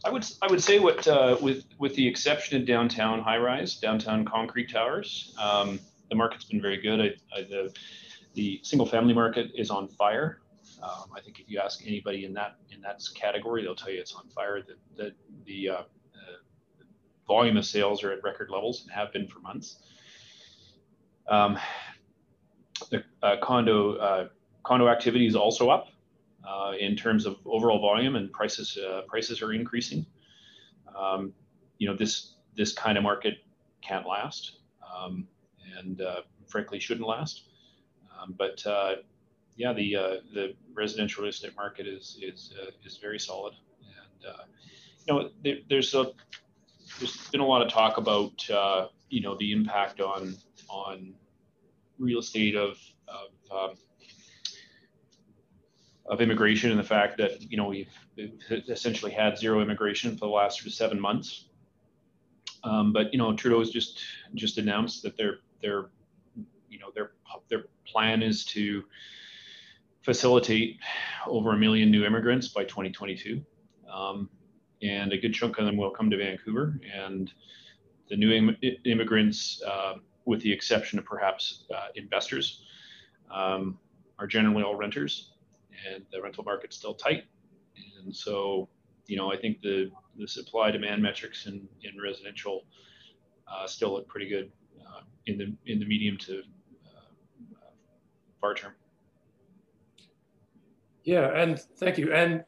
I 0.03 0.09
would 0.09 0.25
I 0.41 0.47
would 0.47 0.61
say 0.61 0.79
what 0.79 1.07
uh, 1.07 1.37
with 1.41 1.63
with 1.79 1.95
the 1.95 2.05
exception 2.05 2.61
of 2.61 2.67
downtown 2.67 3.21
high 3.21 3.37
rise, 3.37 3.77
downtown 3.77 4.25
concrete 4.25 4.69
towers, 4.69 5.33
um, 5.41 5.79
the 6.13 6.17
market's 6.17 6.45
been 6.45 6.61
very 6.61 6.79
good. 6.79 7.01
I, 7.01 7.05
I, 7.35 7.41
the 7.43 7.73
the 8.35 8.59
single 8.63 8.85
family 8.85 9.13
market 9.13 9.51
is 9.55 9.71
on 9.71 9.87
fire. 9.87 10.41
Um, 10.81 11.09
I 11.15 11.21
think 11.21 11.39
if 11.39 11.49
you 11.49 11.59
ask 11.59 11.81
anybody 11.85 12.25
in 12.25 12.33
that 12.33 12.57
in 12.71 12.81
that 12.81 13.01
category, 13.15 13.63
they'll 13.63 13.75
tell 13.75 13.89
you 13.91 13.99
it's 13.99 14.13
on 14.13 14.29
fire. 14.29 14.61
That 14.61 14.77
the 14.95 15.11
the, 15.45 15.69
uh, 15.69 15.73
uh, 15.73 15.85
volume 17.27 17.57
of 17.57 17.65
sales 17.65 18.03
are 18.03 18.11
at 18.11 18.23
record 18.23 18.49
levels 18.51 18.83
and 18.83 18.91
have 18.91 19.11
been 19.11 19.27
for 19.27 19.39
months. 19.39 19.77
Um, 21.27 21.57
the 22.91 23.03
uh, 23.23 23.37
condo 23.41 23.95
uh, 23.95 24.27
condo 24.63 24.87
activity 24.89 25.25
is 25.25 25.35
also 25.35 25.69
up 25.69 25.87
uh, 26.47 26.73
in 26.79 26.95
terms 26.95 27.25
of 27.25 27.37
overall 27.45 27.79
volume 27.79 28.15
and 28.15 28.31
prices 28.31 28.77
uh, 28.77 29.01
prices 29.07 29.41
are 29.41 29.51
increasing. 29.51 30.05
Um, 30.95 31.33
you 31.79 31.87
know 31.87 31.95
this 31.95 32.35
this 32.55 32.71
kind 32.71 32.99
of 32.99 33.03
market 33.03 33.39
can't 33.81 34.05
last 34.07 34.59
um, 34.95 35.27
and 35.77 36.01
frankly 36.47 36.79
shouldn't 36.79 37.07
last. 37.07 37.43
Um, 38.21 38.35
but 38.37 38.63
yeah, 39.55 39.73
the 39.73 39.95
uh, 39.95 40.15
the 40.33 40.55
residential 40.73 41.23
real 41.23 41.29
estate 41.29 41.55
market 41.55 41.87
is 41.87 42.17
is 42.21 42.53
uh, 42.61 42.71
is 42.83 42.97
very 42.97 43.19
solid, 43.19 43.53
and 43.81 44.33
uh, 44.33 44.43
you 45.07 45.13
know 45.13 45.29
there, 45.43 45.57
there's 45.69 45.93
a 45.93 46.11
there's 46.99 47.27
been 47.29 47.41
a 47.41 47.45
lot 47.45 47.61
of 47.61 47.71
talk 47.71 47.97
about 47.97 48.49
uh, 48.49 48.87
you 49.09 49.21
know 49.21 49.37
the 49.37 49.51
impact 49.51 50.01
on 50.01 50.35
on 50.69 51.13
real 51.99 52.19
estate 52.19 52.55
of 52.55 52.77
of, 53.07 53.69
um, 53.69 53.75
of 56.07 56.19
immigration 56.19 56.71
and 56.71 56.79
the 56.79 56.83
fact 56.83 57.17
that 57.17 57.41
you 57.51 57.57
know 57.57 57.67
we've 57.67 57.93
essentially 58.69 59.11
had 59.11 59.37
zero 59.37 59.61
immigration 59.61 60.17
for 60.17 60.25
the 60.25 60.33
last 60.33 60.67
seven 60.71 60.99
months. 60.99 61.49
Um, 62.63 62.91
but 62.91 63.11
you 63.13 63.19
know 63.19 63.35
Trudeau's 63.35 63.69
just 63.69 63.99
just 64.33 64.57
announced 64.57 65.03
that 65.03 65.15
their 65.15 65.39
their 65.63 65.89
you 66.69 66.77
know 66.77 66.91
their 66.93 67.13
their 67.49 67.63
plan 67.87 68.21
is 68.21 68.45
to 68.45 68.83
facilitate 70.03 70.77
over 71.25 71.53
a 71.53 71.57
million 71.57 71.89
new 71.89 72.05
immigrants 72.05 72.49
by 72.49 72.63
2022. 72.63 73.41
Um, 73.91 74.29
and 74.81 75.13
a 75.13 75.17
good 75.17 75.33
chunk 75.33 75.57
of 75.57 75.65
them 75.65 75.77
will 75.77 75.91
come 75.91 76.09
to 76.09 76.17
Vancouver. 76.17 76.79
And 76.93 77.31
the 78.09 78.17
new 78.17 78.31
Im- 78.31 78.57
immigrants, 78.85 79.61
uh, 79.65 79.95
with 80.25 80.41
the 80.41 80.51
exception 80.51 80.99
of 80.99 81.05
perhaps 81.05 81.63
uh, 81.73 81.87
investors, 81.95 82.65
um, 83.31 83.79
are 84.19 84.27
generally 84.27 84.61
all 84.61 84.75
renters, 84.75 85.31
and 85.89 86.03
the 86.11 86.21
rental 86.21 86.43
market's 86.43 86.75
still 86.75 86.93
tight. 86.93 87.23
And 88.03 88.13
so, 88.13 88.67
you 89.07 89.15
know, 89.15 89.31
I 89.31 89.37
think 89.37 89.61
the, 89.61 89.89
the 90.17 90.27
supply 90.27 90.69
demand 90.69 91.01
metrics 91.01 91.45
in, 91.47 91.67
in 91.81 91.91
residential 92.01 92.65
uh, 93.47 93.65
still 93.67 93.93
look 93.93 94.07
pretty 94.07 94.27
good 94.27 94.51
in 95.27 95.37
the 95.37 95.71
in 95.71 95.79
the 95.79 95.85
medium 95.85 96.17
to 96.17 96.43
uh, 96.85 97.69
far 98.39 98.53
term. 98.53 98.73
Yeah, 101.03 101.37
and 101.37 101.59
thank 101.77 101.97
you. 101.97 102.13
And 102.13 102.43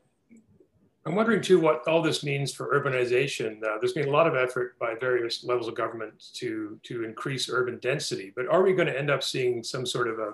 I'm 1.06 1.14
wondering 1.14 1.42
too 1.42 1.60
what 1.60 1.88
all 1.88 2.02
this 2.02 2.24
means 2.24 2.54
for 2.54 2.74
urbanization. 2.74 3.64
Uh, 3.64 3.78
there's 3.80 3.94
been 3.94 4.08
a 4.08 4.12
lot 4.12 4.28
of 4.28 4.36
effort 4.36 4.80
by 4.80 4.96
various 5.00 5.44
levels 5.44 5.68
of 5.68 5.76
government 5.76 6.34
to 6.36 6.80
to 6.84 7.04
increase 7.04 7.50
urban 7.50 7.80
density, 7.80 8.34
but 8.36 8.48
are 8.48 8.64
we 8.64 8.74
going 8.74 8.88
to 8.88 8.98
end 8.98 9.12
up 9.12 9.22
seeing 9.22 9.64
some 9.64 9.86
sort 9.86 10.08
of 10.08 10.20
a, 10.20 10.34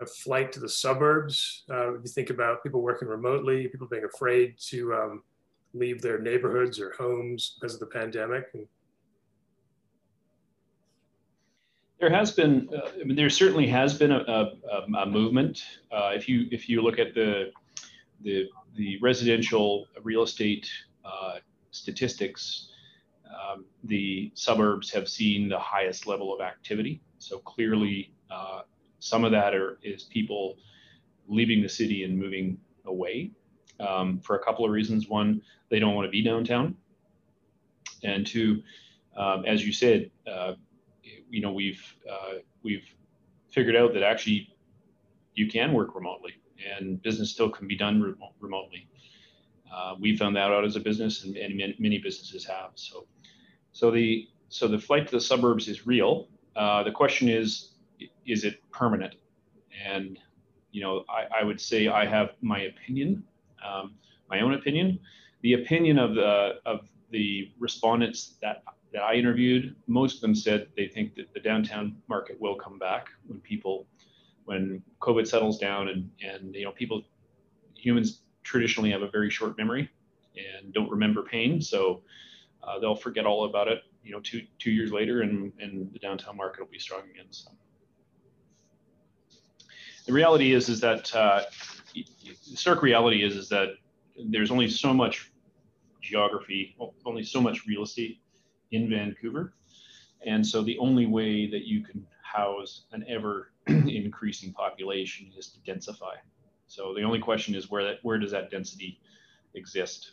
a 0.00 0.06
flight 0.06 0.52
to 0.52 0.60
the 0.60 0.68
suburbs? 0.68 1.64
Uh, 1.70 1.94
if 1.94 2.02
you 2.04 2.10
think 2.10 2.30
about 2.30 2.62
people 2.62 2.82
working 2.82 3.08
remotely, 3.08 3.68
people 3.68 3.86
being 3.86 4.04
afraid 4.04 4.58
to 4.58 4.92
um, 4.94 5.22
leave 5.74 6.02
their 6.02 6.18
neighborhoods 6.18 6.78
or 6.78 6.92
homes 6.98 7.56
because 7.58 7.74
of 7.74 7.80
the 7.80 7.86
pandemic. 7.86 8.48
And, 8.54 8.66
There 12.02 12.10
has 12.10 12.32
been, 12.32 12.68
uh, 12.74 12.88
I 13.00 13.04
mean, 13.04 13.14
there 13.14 13.30
certainly 13.30 13.68
has 13.68 13.96
been 13.96 14.10
a, 14.10 14.24
a, 14.26 14.82
a 15.02 15.06
movement. 15.06 15.62
Uh, 15.92 16.10
if 16.12 16.28
you 16.28 16.48
if 16.50 16.68
you 16.68 16.82
look 16.82 16.98
at 16.98 17.14
the 17.14 17.52
the 18.22 18.48
the 18.74 18.98
residential 19.00 19.86
real 20.02 20.24
estate 20.24 20.68
uh, 21.04 21.34
statistics, 21.70 22.72
um, 23.26 23.66
the 23.84 24.32
suburbs 24.34 24.90
have 24.90 25.08
seen 25.08 25.48
the 25.48 25.60
highest 25.60 26.08
level 26.08 26.34
of 26.34 26.40
activity. 26.40 27.00
So 27.20 27.38
clearly, 27.38 28.12
uh, 28.32 28.62
some 28.98 29.22
of 29.22 29.30
that 29.30 29.54
are, 29.54 29.78
is 29.84 30.02
people 30.02 30.56
leaving 31.28 31.62
the 31.62 31.68
city 31.68 32.02
and 32.02 32.18
moving 32.18 32.58
away 32.84 33.30
um, 33.78 34.18
for 34.18 34.34
a 34.34 34.42
couple 34.44 34.64
of 34.64 34.72
reasons. 34.72 35.08
One, 35.08 35.40
they 35.68 35.78
don't 35.78 35.94
want 35.94 36.06
to 36.06 36.10
be 36.10 36.20
downtown, 36.20 36.74
and 38.02 38.26
two, 38.26 38.60
um, 39.16 39.44
as 39.44 39.64
you 39.64 39.72
said 39.72 40.10
uh, 40.26 40.54
you 41.32 41.40
know 41.40 41.52
we've 41.52 41.82
uh, 42.10 42.34
we've 42.62 42.84
figured 43.50 43.74
out 43.74 43.92
that 43.94 44.02
actually 44.02 44.54
you 45.34 45.48
can 45.48 45.72
work 45.72 45.94
remotely 45.94 46.34
and 46.70 47.02
business 47.02 47.30
still 47.30 47.50
can 47.50 47.66
be 47.66 47.76
done 47.76 48.00
re- 48.00 48.14
remotely. 48.40 48.88
Uh, 49.74 49.94
we 49.98 50.16
found 50.16 50.36
that 50.36 50.50
out 50.50 50.64
as 50.64 50.76
a 50.76 50.80
business, 50.80 51.24
and, 51.24 51.36
and, 51.36 51.74
many 51.78 51.98
businesses 51.98 52.44
have. 52.44 52.70
So, 52.74 53.06
so 53.72 53.90
the 53.90 54.28
so 54.48 54.68
the 54.68 54.78
flight 54.78 55.06
to 55.06 55.12
the 55.12 55.20
suburbs 55.20 55.66
is 55.66 55.86
real. 55.86 56.28
Uh, 56.54 56.82
the 56.82 56.90
question 56.90 57.28
is, 57.28 57.70
is 58.26 58.44
it 58.44 58.60
permanent? 58.70 59.14
And 59.82 60.18
you 60.72 60.82
know, 60.82 61.04
I, 61.08 61.40
I 61.40 61.44
would 61.44 61.60
say 61.60 61.88
I 61.88 62.04
have 62.04 62.32
my 62.42 62.60
opinion, 62.60 63.24
um, 63.66 63.94
my 64.28 64.40
own 64.40 64.52
opinion. 64.54 64.98
The 65.40 65.54
opinion 65.54 65.98
of 65.98 66.14
the 66.14 66.60
of 66.66 66.80
the 67.10 67.50
respondents 67.58 68.36
that 68.42 68.62
that 68.92 69.02
I 69.02 69.14
interviewed, 69.14 69.74
most 69.86 70.16
of 70.16 70.20
them 70.20 70.34
said 70.34 70.68
they 70.76 70.86
think 70.86 71.14
that 71.16 71.32
the 71.32 71.40
downtown 71.40 71.96
market 72.08 72.40
will 72.40 72.54
come 72.54 72.78
back 72.78 73.08
when 73.26 73.40
people, 73.40 73.86
when 74.44 74.82
COVID 75.00 75.26
settles 75.26 75.58
down 75.58 75.88
and, 75.88 76.10
and 76.22 76.54
you 76.54 76.64
know, 76.64 76.72
people, 76.72 77.02
humans 77.74 78.22
traditionally 78.42 78.90
have 78.90 79.02
a 79.02 79.10
very 79.10 79.30
short 79.30 79.56
memory 79.56 79.90
and 80.36 80.72
don't 80.74 80.90
remember 80.90 81.22
pain. 81.22 81.60
So 81.60 82.02
uh, 82.62 82.78
they'll 82.78 82.94
forget 82.94 83.24
all 83.24 83.46
about 83.46 83.68
it, 83.68 83.82
you 84.04 84.12
know, 84.12 84.20
two, 84.20 84.42
two 84.58 84.70
years 84.70 84.92
later 84.92 85.22
and, 85.22 85.52
and 85.58 85.92
the 85.92 85.98
downtown 85.98 86.36
market 86.36 86.60
will 86.60 86.70
be 86.70 86.78
strong 86.78 87.02
again. 87.10 87.26
So 87.30 87.50
the 90.06 90.12
reality 90.12 90.52
is, 90.52 90.68
is 90.68 90.80
that 90.80 91.14
uh, 91.14 91.42
the 91.94 92.56
stark 92.56 92.82
reality 92.82 93.24
is, 93.24 93.36
is 93.36 93.48
that 93.48 93.68
there's 94.28 94.50
only 94.50 94.68
so 94.68 94.92
much 94.92 95.32
geography, 96.02 96.76
only 97.06 97.22
so 97.22 97.40
much 97.40 97.66
real 97.66 97.84
estate 97.84 98.21
in 98.72 98.90
Vancouver. 98.90 99.54
And 100.26 100.46
so 100.46 100.62
the 100.62 100.78
only 100.78 101.06
way 101.06 101.50
that 101.50 101.64
you 101.64 101.82
can 101.82 102.04
house 102.22 102.84
an 102.92 103.04
ever 103.08 103.52
increasing 103.66 104.52
population 104.52 105.30
is 105.36 105.48
to 105.48 105.70
densify. 105.70 106.16
So 106.66 106.94
the 106.94 107.02
only 107.02 107.18
question 107.18 107.54
is 107.54 107.70
where 107.70 107.84
that 107.84 107.98
where 108.02 108.18
does 108.18 108.30
that 108.32 108.50
density 108.50 108.98
exist? 109.54 110.12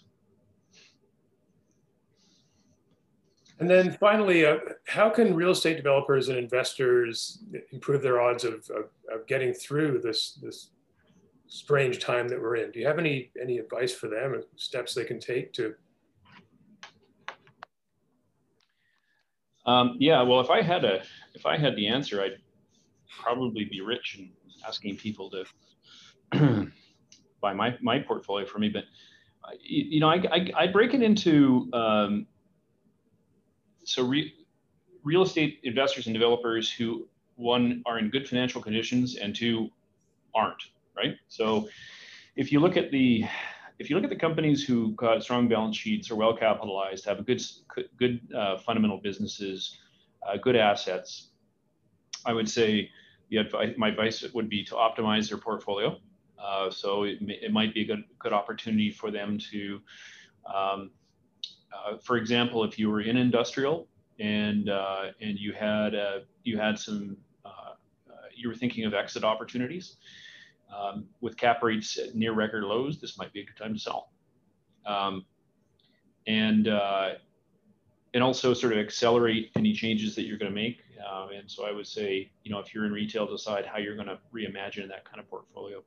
And 3.60 3.70
then 3.70 3.92
finally, 3.92 4.46
uh, 4.46 4.58
how 4.88 5.10
can 5.10 5.36
real 5.36 5.52
estate 5.52 5.76
developers 5.76 6.30
and 6.30 6.38
investors 6.38 7.44
improve 7.72 8.02
their 8.02 8.22
odds 8.22 8.46
of, 8.46 8.54
of, 8.70 8.86
of, 9.14 9.28
getting 9.28 9.54
through 9.54 10.00
this, 10.00 10.40
this 10.42 10.70
strange 11.48 12.00
time 12.00 12.30
that 12.30 12.42
we're 12.42 12.56
in? 12.56 12.72
Do 12.72 12.80
you 12.80 12.88
have 12.88 13.00
any, 13.00 13.32
any 13.42 13.58
advice 13.58 13.94
for 13.94 14.08
them 14.08 14.34
or 14.34 14.44
steps 14.56 14.94
they 14.94 15.04
can 15.04 15.20
take 15.20 15.52
to 15.54 15.76
Um, 19.70 19.98
yeah, 20.00 20.24
well, 20.24 20.40
if 20.40 20.50
I 20.50 20.64
had 20.64 20.84
a, 20.84 21.04
if 21.36 21.46
I 21.46 21.56
had 21.56 21.76
the 21.76 21.88
answer, 21.88 22.24
I'd 22.24 22.40
probably 23.22 23.66
be 23.66 23.82
rich 23.82 24.18
and 24.18 24.32
asking 24.68 24.98
people 24.98 25.30
to 26.32 26.72
buy 27.42 27.54
my 27.54 27.78
my 27.80 28.00
portfolio 28.00 28.48
for 28.48 28.58
me. 28.58 28.70
But 28.70 28.86
you, 29.62 29.84
you 29.90 30.00
know, 30.00 30.10
I, 30.10 30.24
I, 30.32 30.52
I, 30.58 30.68
break 30.68 30.96
it 30.96 31.04
into 31.04 31.70
um, 31.74 32.26
so 33.84 34.08
re, 34.08 34.34
real 35.04 35.22
estate 35.22 35.60
investors 35.62 36.08
and 36.08 36.16
developers 36.16 36.72
who 36.72 37.08
one 37.36 37.84
are 37.86 38.00
in 38.00 38.10
good 38.10 38.28
financial 38.28 38.64
conditions 38.64 39.18
and 39.18 39.36
two 39.36 39.70
aren't 40.34 40.64
right. 40.98 41.16
So 41.28 41.70
if 42.36 42.52
you 42.52 42.60
look 42.60 42.76
at 42.76 42.90
the 42.90 43.24
if 43.80 43.90
you 43.90 43.96
look 43.96 44.04
at 44.04 44.10
the 44.10 44.16
companies 44.16 44.64
who 44.64 44.92
got 44.92 45.24
strong 45.24 45.48
balance 45.48 45.78
sheets, 45.78 46.12
are 46.12 46.16
well 46.16 46.36
capitalized, 46.36 47.06
have 47.06 47.26
good 47.26 47.42
good 47.98 48.20
uh, 48.36 48.58
fundamental 48.58 48.98
businesses, 48.98 49.78
uh, 50.28 50.38
good 50.38 50.58
assets, 50.58 51.30
I 52.26 52.34
would 52.34 52.50
say 52.50 52.92
my 53.78 53.88
advice 53.88 54.24
would 54.34 54.50
be 54.50 54.64
to 54.66 54.76
optimize 54.76 55.30
their 55.30 55.38
portfolio. 55.38 55.98
Uh, 56.38 56.70
so 56.70 57.04
it, 57.04 57.18
it 57.22 57.54
might 57.54 57.74
be 57.74 57.82
a 57.82 57.86
good 57.86 58.04
good 58.20 58.34
opportunity 58.34 58.92
for 58.92 59.12
them 59.12 59.38
to, 59.52 59.82
um, 60.54 60.92
uh, 61.74 61.98
for 62.04 62.18
example, 62.18 62.64
if 62.66 62.78
you 62.78 62.90
were 62.90 63.02
in 63.02 63.16
industrial 63.16 63.88
and 64.20 64.70
uh, 64.70 65.06
and 65.22 65.40
you 65.40 65.54
had 65.54 65.96
uh, 65.96 66.20
you 66.44 66.58
had 66.58 66.78
some 66.78 67.18
you 68.36 68.48
were 68.48 68.56
thinking 68.56 68.86
of 68.86 68.94
exit 68.94 69.26
opportunities 69.26 69.98
um, 70.76 71.06
with 71.22 71.38
cap 71.38 71.64
rates 71.64 71.98
at 71.98 72.16
near 72.16 72.34
record 72.34 72.64
lows, 72.64 73.00
this 73.00 73.18
might 73.18 73.34
be 73.34 73.42
a 73.42 73.46
good 73.46 73.58
time 73.58 73.74
to 73.74 73.80
sell. 73.80 74.12
Um, 74.86 75.26
and 76.28 76.68
uh, 76.68 77.10
and 78.14 78.24
also 78.24 78.54
sort 78.54 78.74
of 78.74 78.80
accelerate 78.80 79.52
any 79.56 79.74
changes 79.74 80.16
that 80.16 80.24
you're 80.24 80.38
going 80.38 80.52
to 80.52 80.56
make. 80.56 80.80
Uh, 81.00 81.28
and 81.36 81.50
so 81.50 81.66
I 81.66 81.72
would 81.72 81.88
say, 81.88 82.32
you 82.44 82.52
know, 82.52 82.60
if 82.60 82.74
you're 82.74 82.86
in 82.86 82.92
retail, 82.92 83.28
decide 83.28 83.66
how 83.66 83.78
you're 83.78 83.96
going 83.96 84.08
to 84.08 84.18
reimagine 84.34 84.88
that 84.90 85.06
kind 85.06 85.20
of 85.20 85.30
portfolio. 85.30 85.84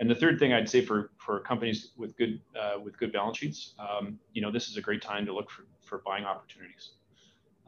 And 0.00 0.10
the 0.10 0.14
third 0.14 0.38
thing 0.38 0.52
I'd 0.52 0.68
say 0.68 0.84
for 0.84 1.12
for 1.18 1.40
companies 1.40 1.92
with 1.96 2.16
good 2.16 2.40
uh, 2.60 2.80
with 2.80 2.98
good 2.98 3.12
balance 3.12 3.38
sheets, 3.38 3.74
um, 3.78 4.18
you 4.32 4.42
know, 4.42 4.50
this 4.50 4.68
is 4.68 4.76
a 4.76 4.80
great 4.80 5.02
time 5.02 5.24
to 5.26 5.32
look 5.32 5.50
for 5.50 5.64
for 5.82 6.02
buying 6.04 6.24
opportunities 6.24 6.92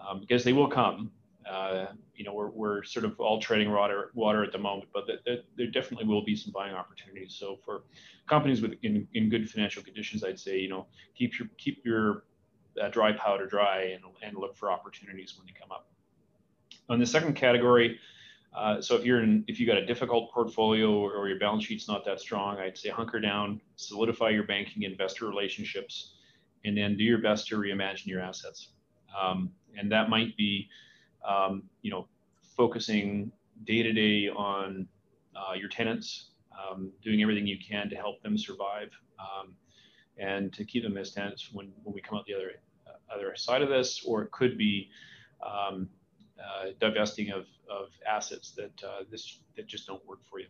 um, 0.07 0.21
because 0.21 0.43
they 0.43 0.53
will 0.53 0.69
come. 0.69 1.11
Uh, 1.51 1.87
you 2.15 2.25
know, 2.25 2.33
we're, 2.33 2.51
we're 2.51 2.83
sort 2.83 3.05
of 3.05 3.19
all 3.21 3.41
treading 3.41 3.71
water, 3.71 4.11
water 4.15 4.43
at 4.43 4.51
the 4.51 4.59
moment, 4.59 4.89
but 4.93 5.09
there 5.57 5.67
definitely 5.69 6.07
will 6.07 6.25
be 6.25 6.35
some 6.35 6.53
buying 6.53 6.75
opportunities. 6.75 7.37
So 7.39 7.59
for 7.65 7.83
companies 8.29 8.61
with 8.63 8.75
in, 8.83 9.07
in 9.15 9.29
good 9.29 9.49
financial 9.49 9.83
conditions, 9.83 10.25
I'd 10.25 10.41
say, 10.41 10.59
you 10.59 10.69
know, 10.69 10.87
keep 11.15 11.39
your 11.39 11.49
keep 11.57 11.85
your 11.85 12.25
uh, 12.83 12.89
dry 12.89 13.13
powder 13.13 13.47
dry 13.47 13.95
and, 13.95 14.03
and 14.23 14.37
look 14.37 14.57
for 14.57 14.73
opportunities 14.73 15.35
when 15.37 15.47
they 15.47 15.53
come 15.59 15.71
up. 15.71 15.89
On 16.89 16.99
the 16.99 17.07
second 17.07 17.35
category, 17.35 17.99
uh, 18.57 18.81
so 18.81 18.97
if 18.97 19.05
you're 19.05 19.23
in, 19.23 19.45
if 19.49 19.61
you've 19.61 19.69
got 19.69 19.77
a 19.77 19.85
difficult 19.85 20.33
portfolio 20.33 20.91
or, 20.93 21.13
or, 21.13 21.29
your 21.29 21.39
balance 21.39 21.65
sheet's 21.65 21.89
not 21.89 22.05
that 22.07 22.21
strong, 22.21 22.59
I'd 22.59 22.79
say 22.79 22.89
hunker 22.89 23.21
down, 23.21 23.61
solidify 23.77 24.31
your 24.31 24.45
banking 24.45 24.85
investor 24.85 25.29
relationships, 25.29 26.15
and 26.65 26.77
then 26.77 26.97
do 26.97 27.05
your 27.05 27.19
best 27.19 27.49
to 27.49 27.57
reimagine 27.57 28.07
your 28.07 28.21
assets. 28.21 28.69
Um, 29.19 29.51
and 29.77 29.93
that 29.93 30.09
might 30.09 30.37
be 30.39 30.69
um, 31.27 31.63
you 31.83 31.91
know, 31.91 32.07
focusing 32.57 33.33
day 33.65 33.83
to 33.83 33.93
day 33.93 34.29
on 34.29 34.87
uh, 35.35 35.55
your 35.55 35.69
tenants, 35.69 36.31
um, 36.57 36.91
doing 37.03 37.23
everything 37.23 37.47
you 37.47 37.59
can 37.59 37.91
to 37.91 37.97
help 37.97 38.23
them 38.23 38.39
survive 38.39 38.91
um, 39.19 39.55
and 40.19 40.53
to 40.53 40.65
keep 40.65 40.83
them 40.83 40.97
as 40.97 41.11
tenants 41.13 41.51
when, 41.53 41.73
when 41.83 41.95
we 41.95 42.01
come 42.01 42.17
out 42.19 42.25
the 42.27 42.35
other 42.35 42.53
uh, 42.87 43.15
other 43.15 43.35
side 43.37 43.63
of 43.63 43.69
this, 43.69 44.03
or 44.07 44.23
it 44.23 44.31
could 44.31 44.57
be 44.57 44.89
um, 45.45 45.89
uh, 46.39 46.71
divesting 46.81 47.31
of, 47.31 47.47
of 47.71 47.89
assets 48.09 48.53
that 48.53 48.73
uh, 48.85 49.03
this 49.11 49.41
that 49.57 49.67
just 49.67 49.87
don't 49.87 50.05
work 50.07 50.21
for 50.31 50.39
you. 50.39 50.47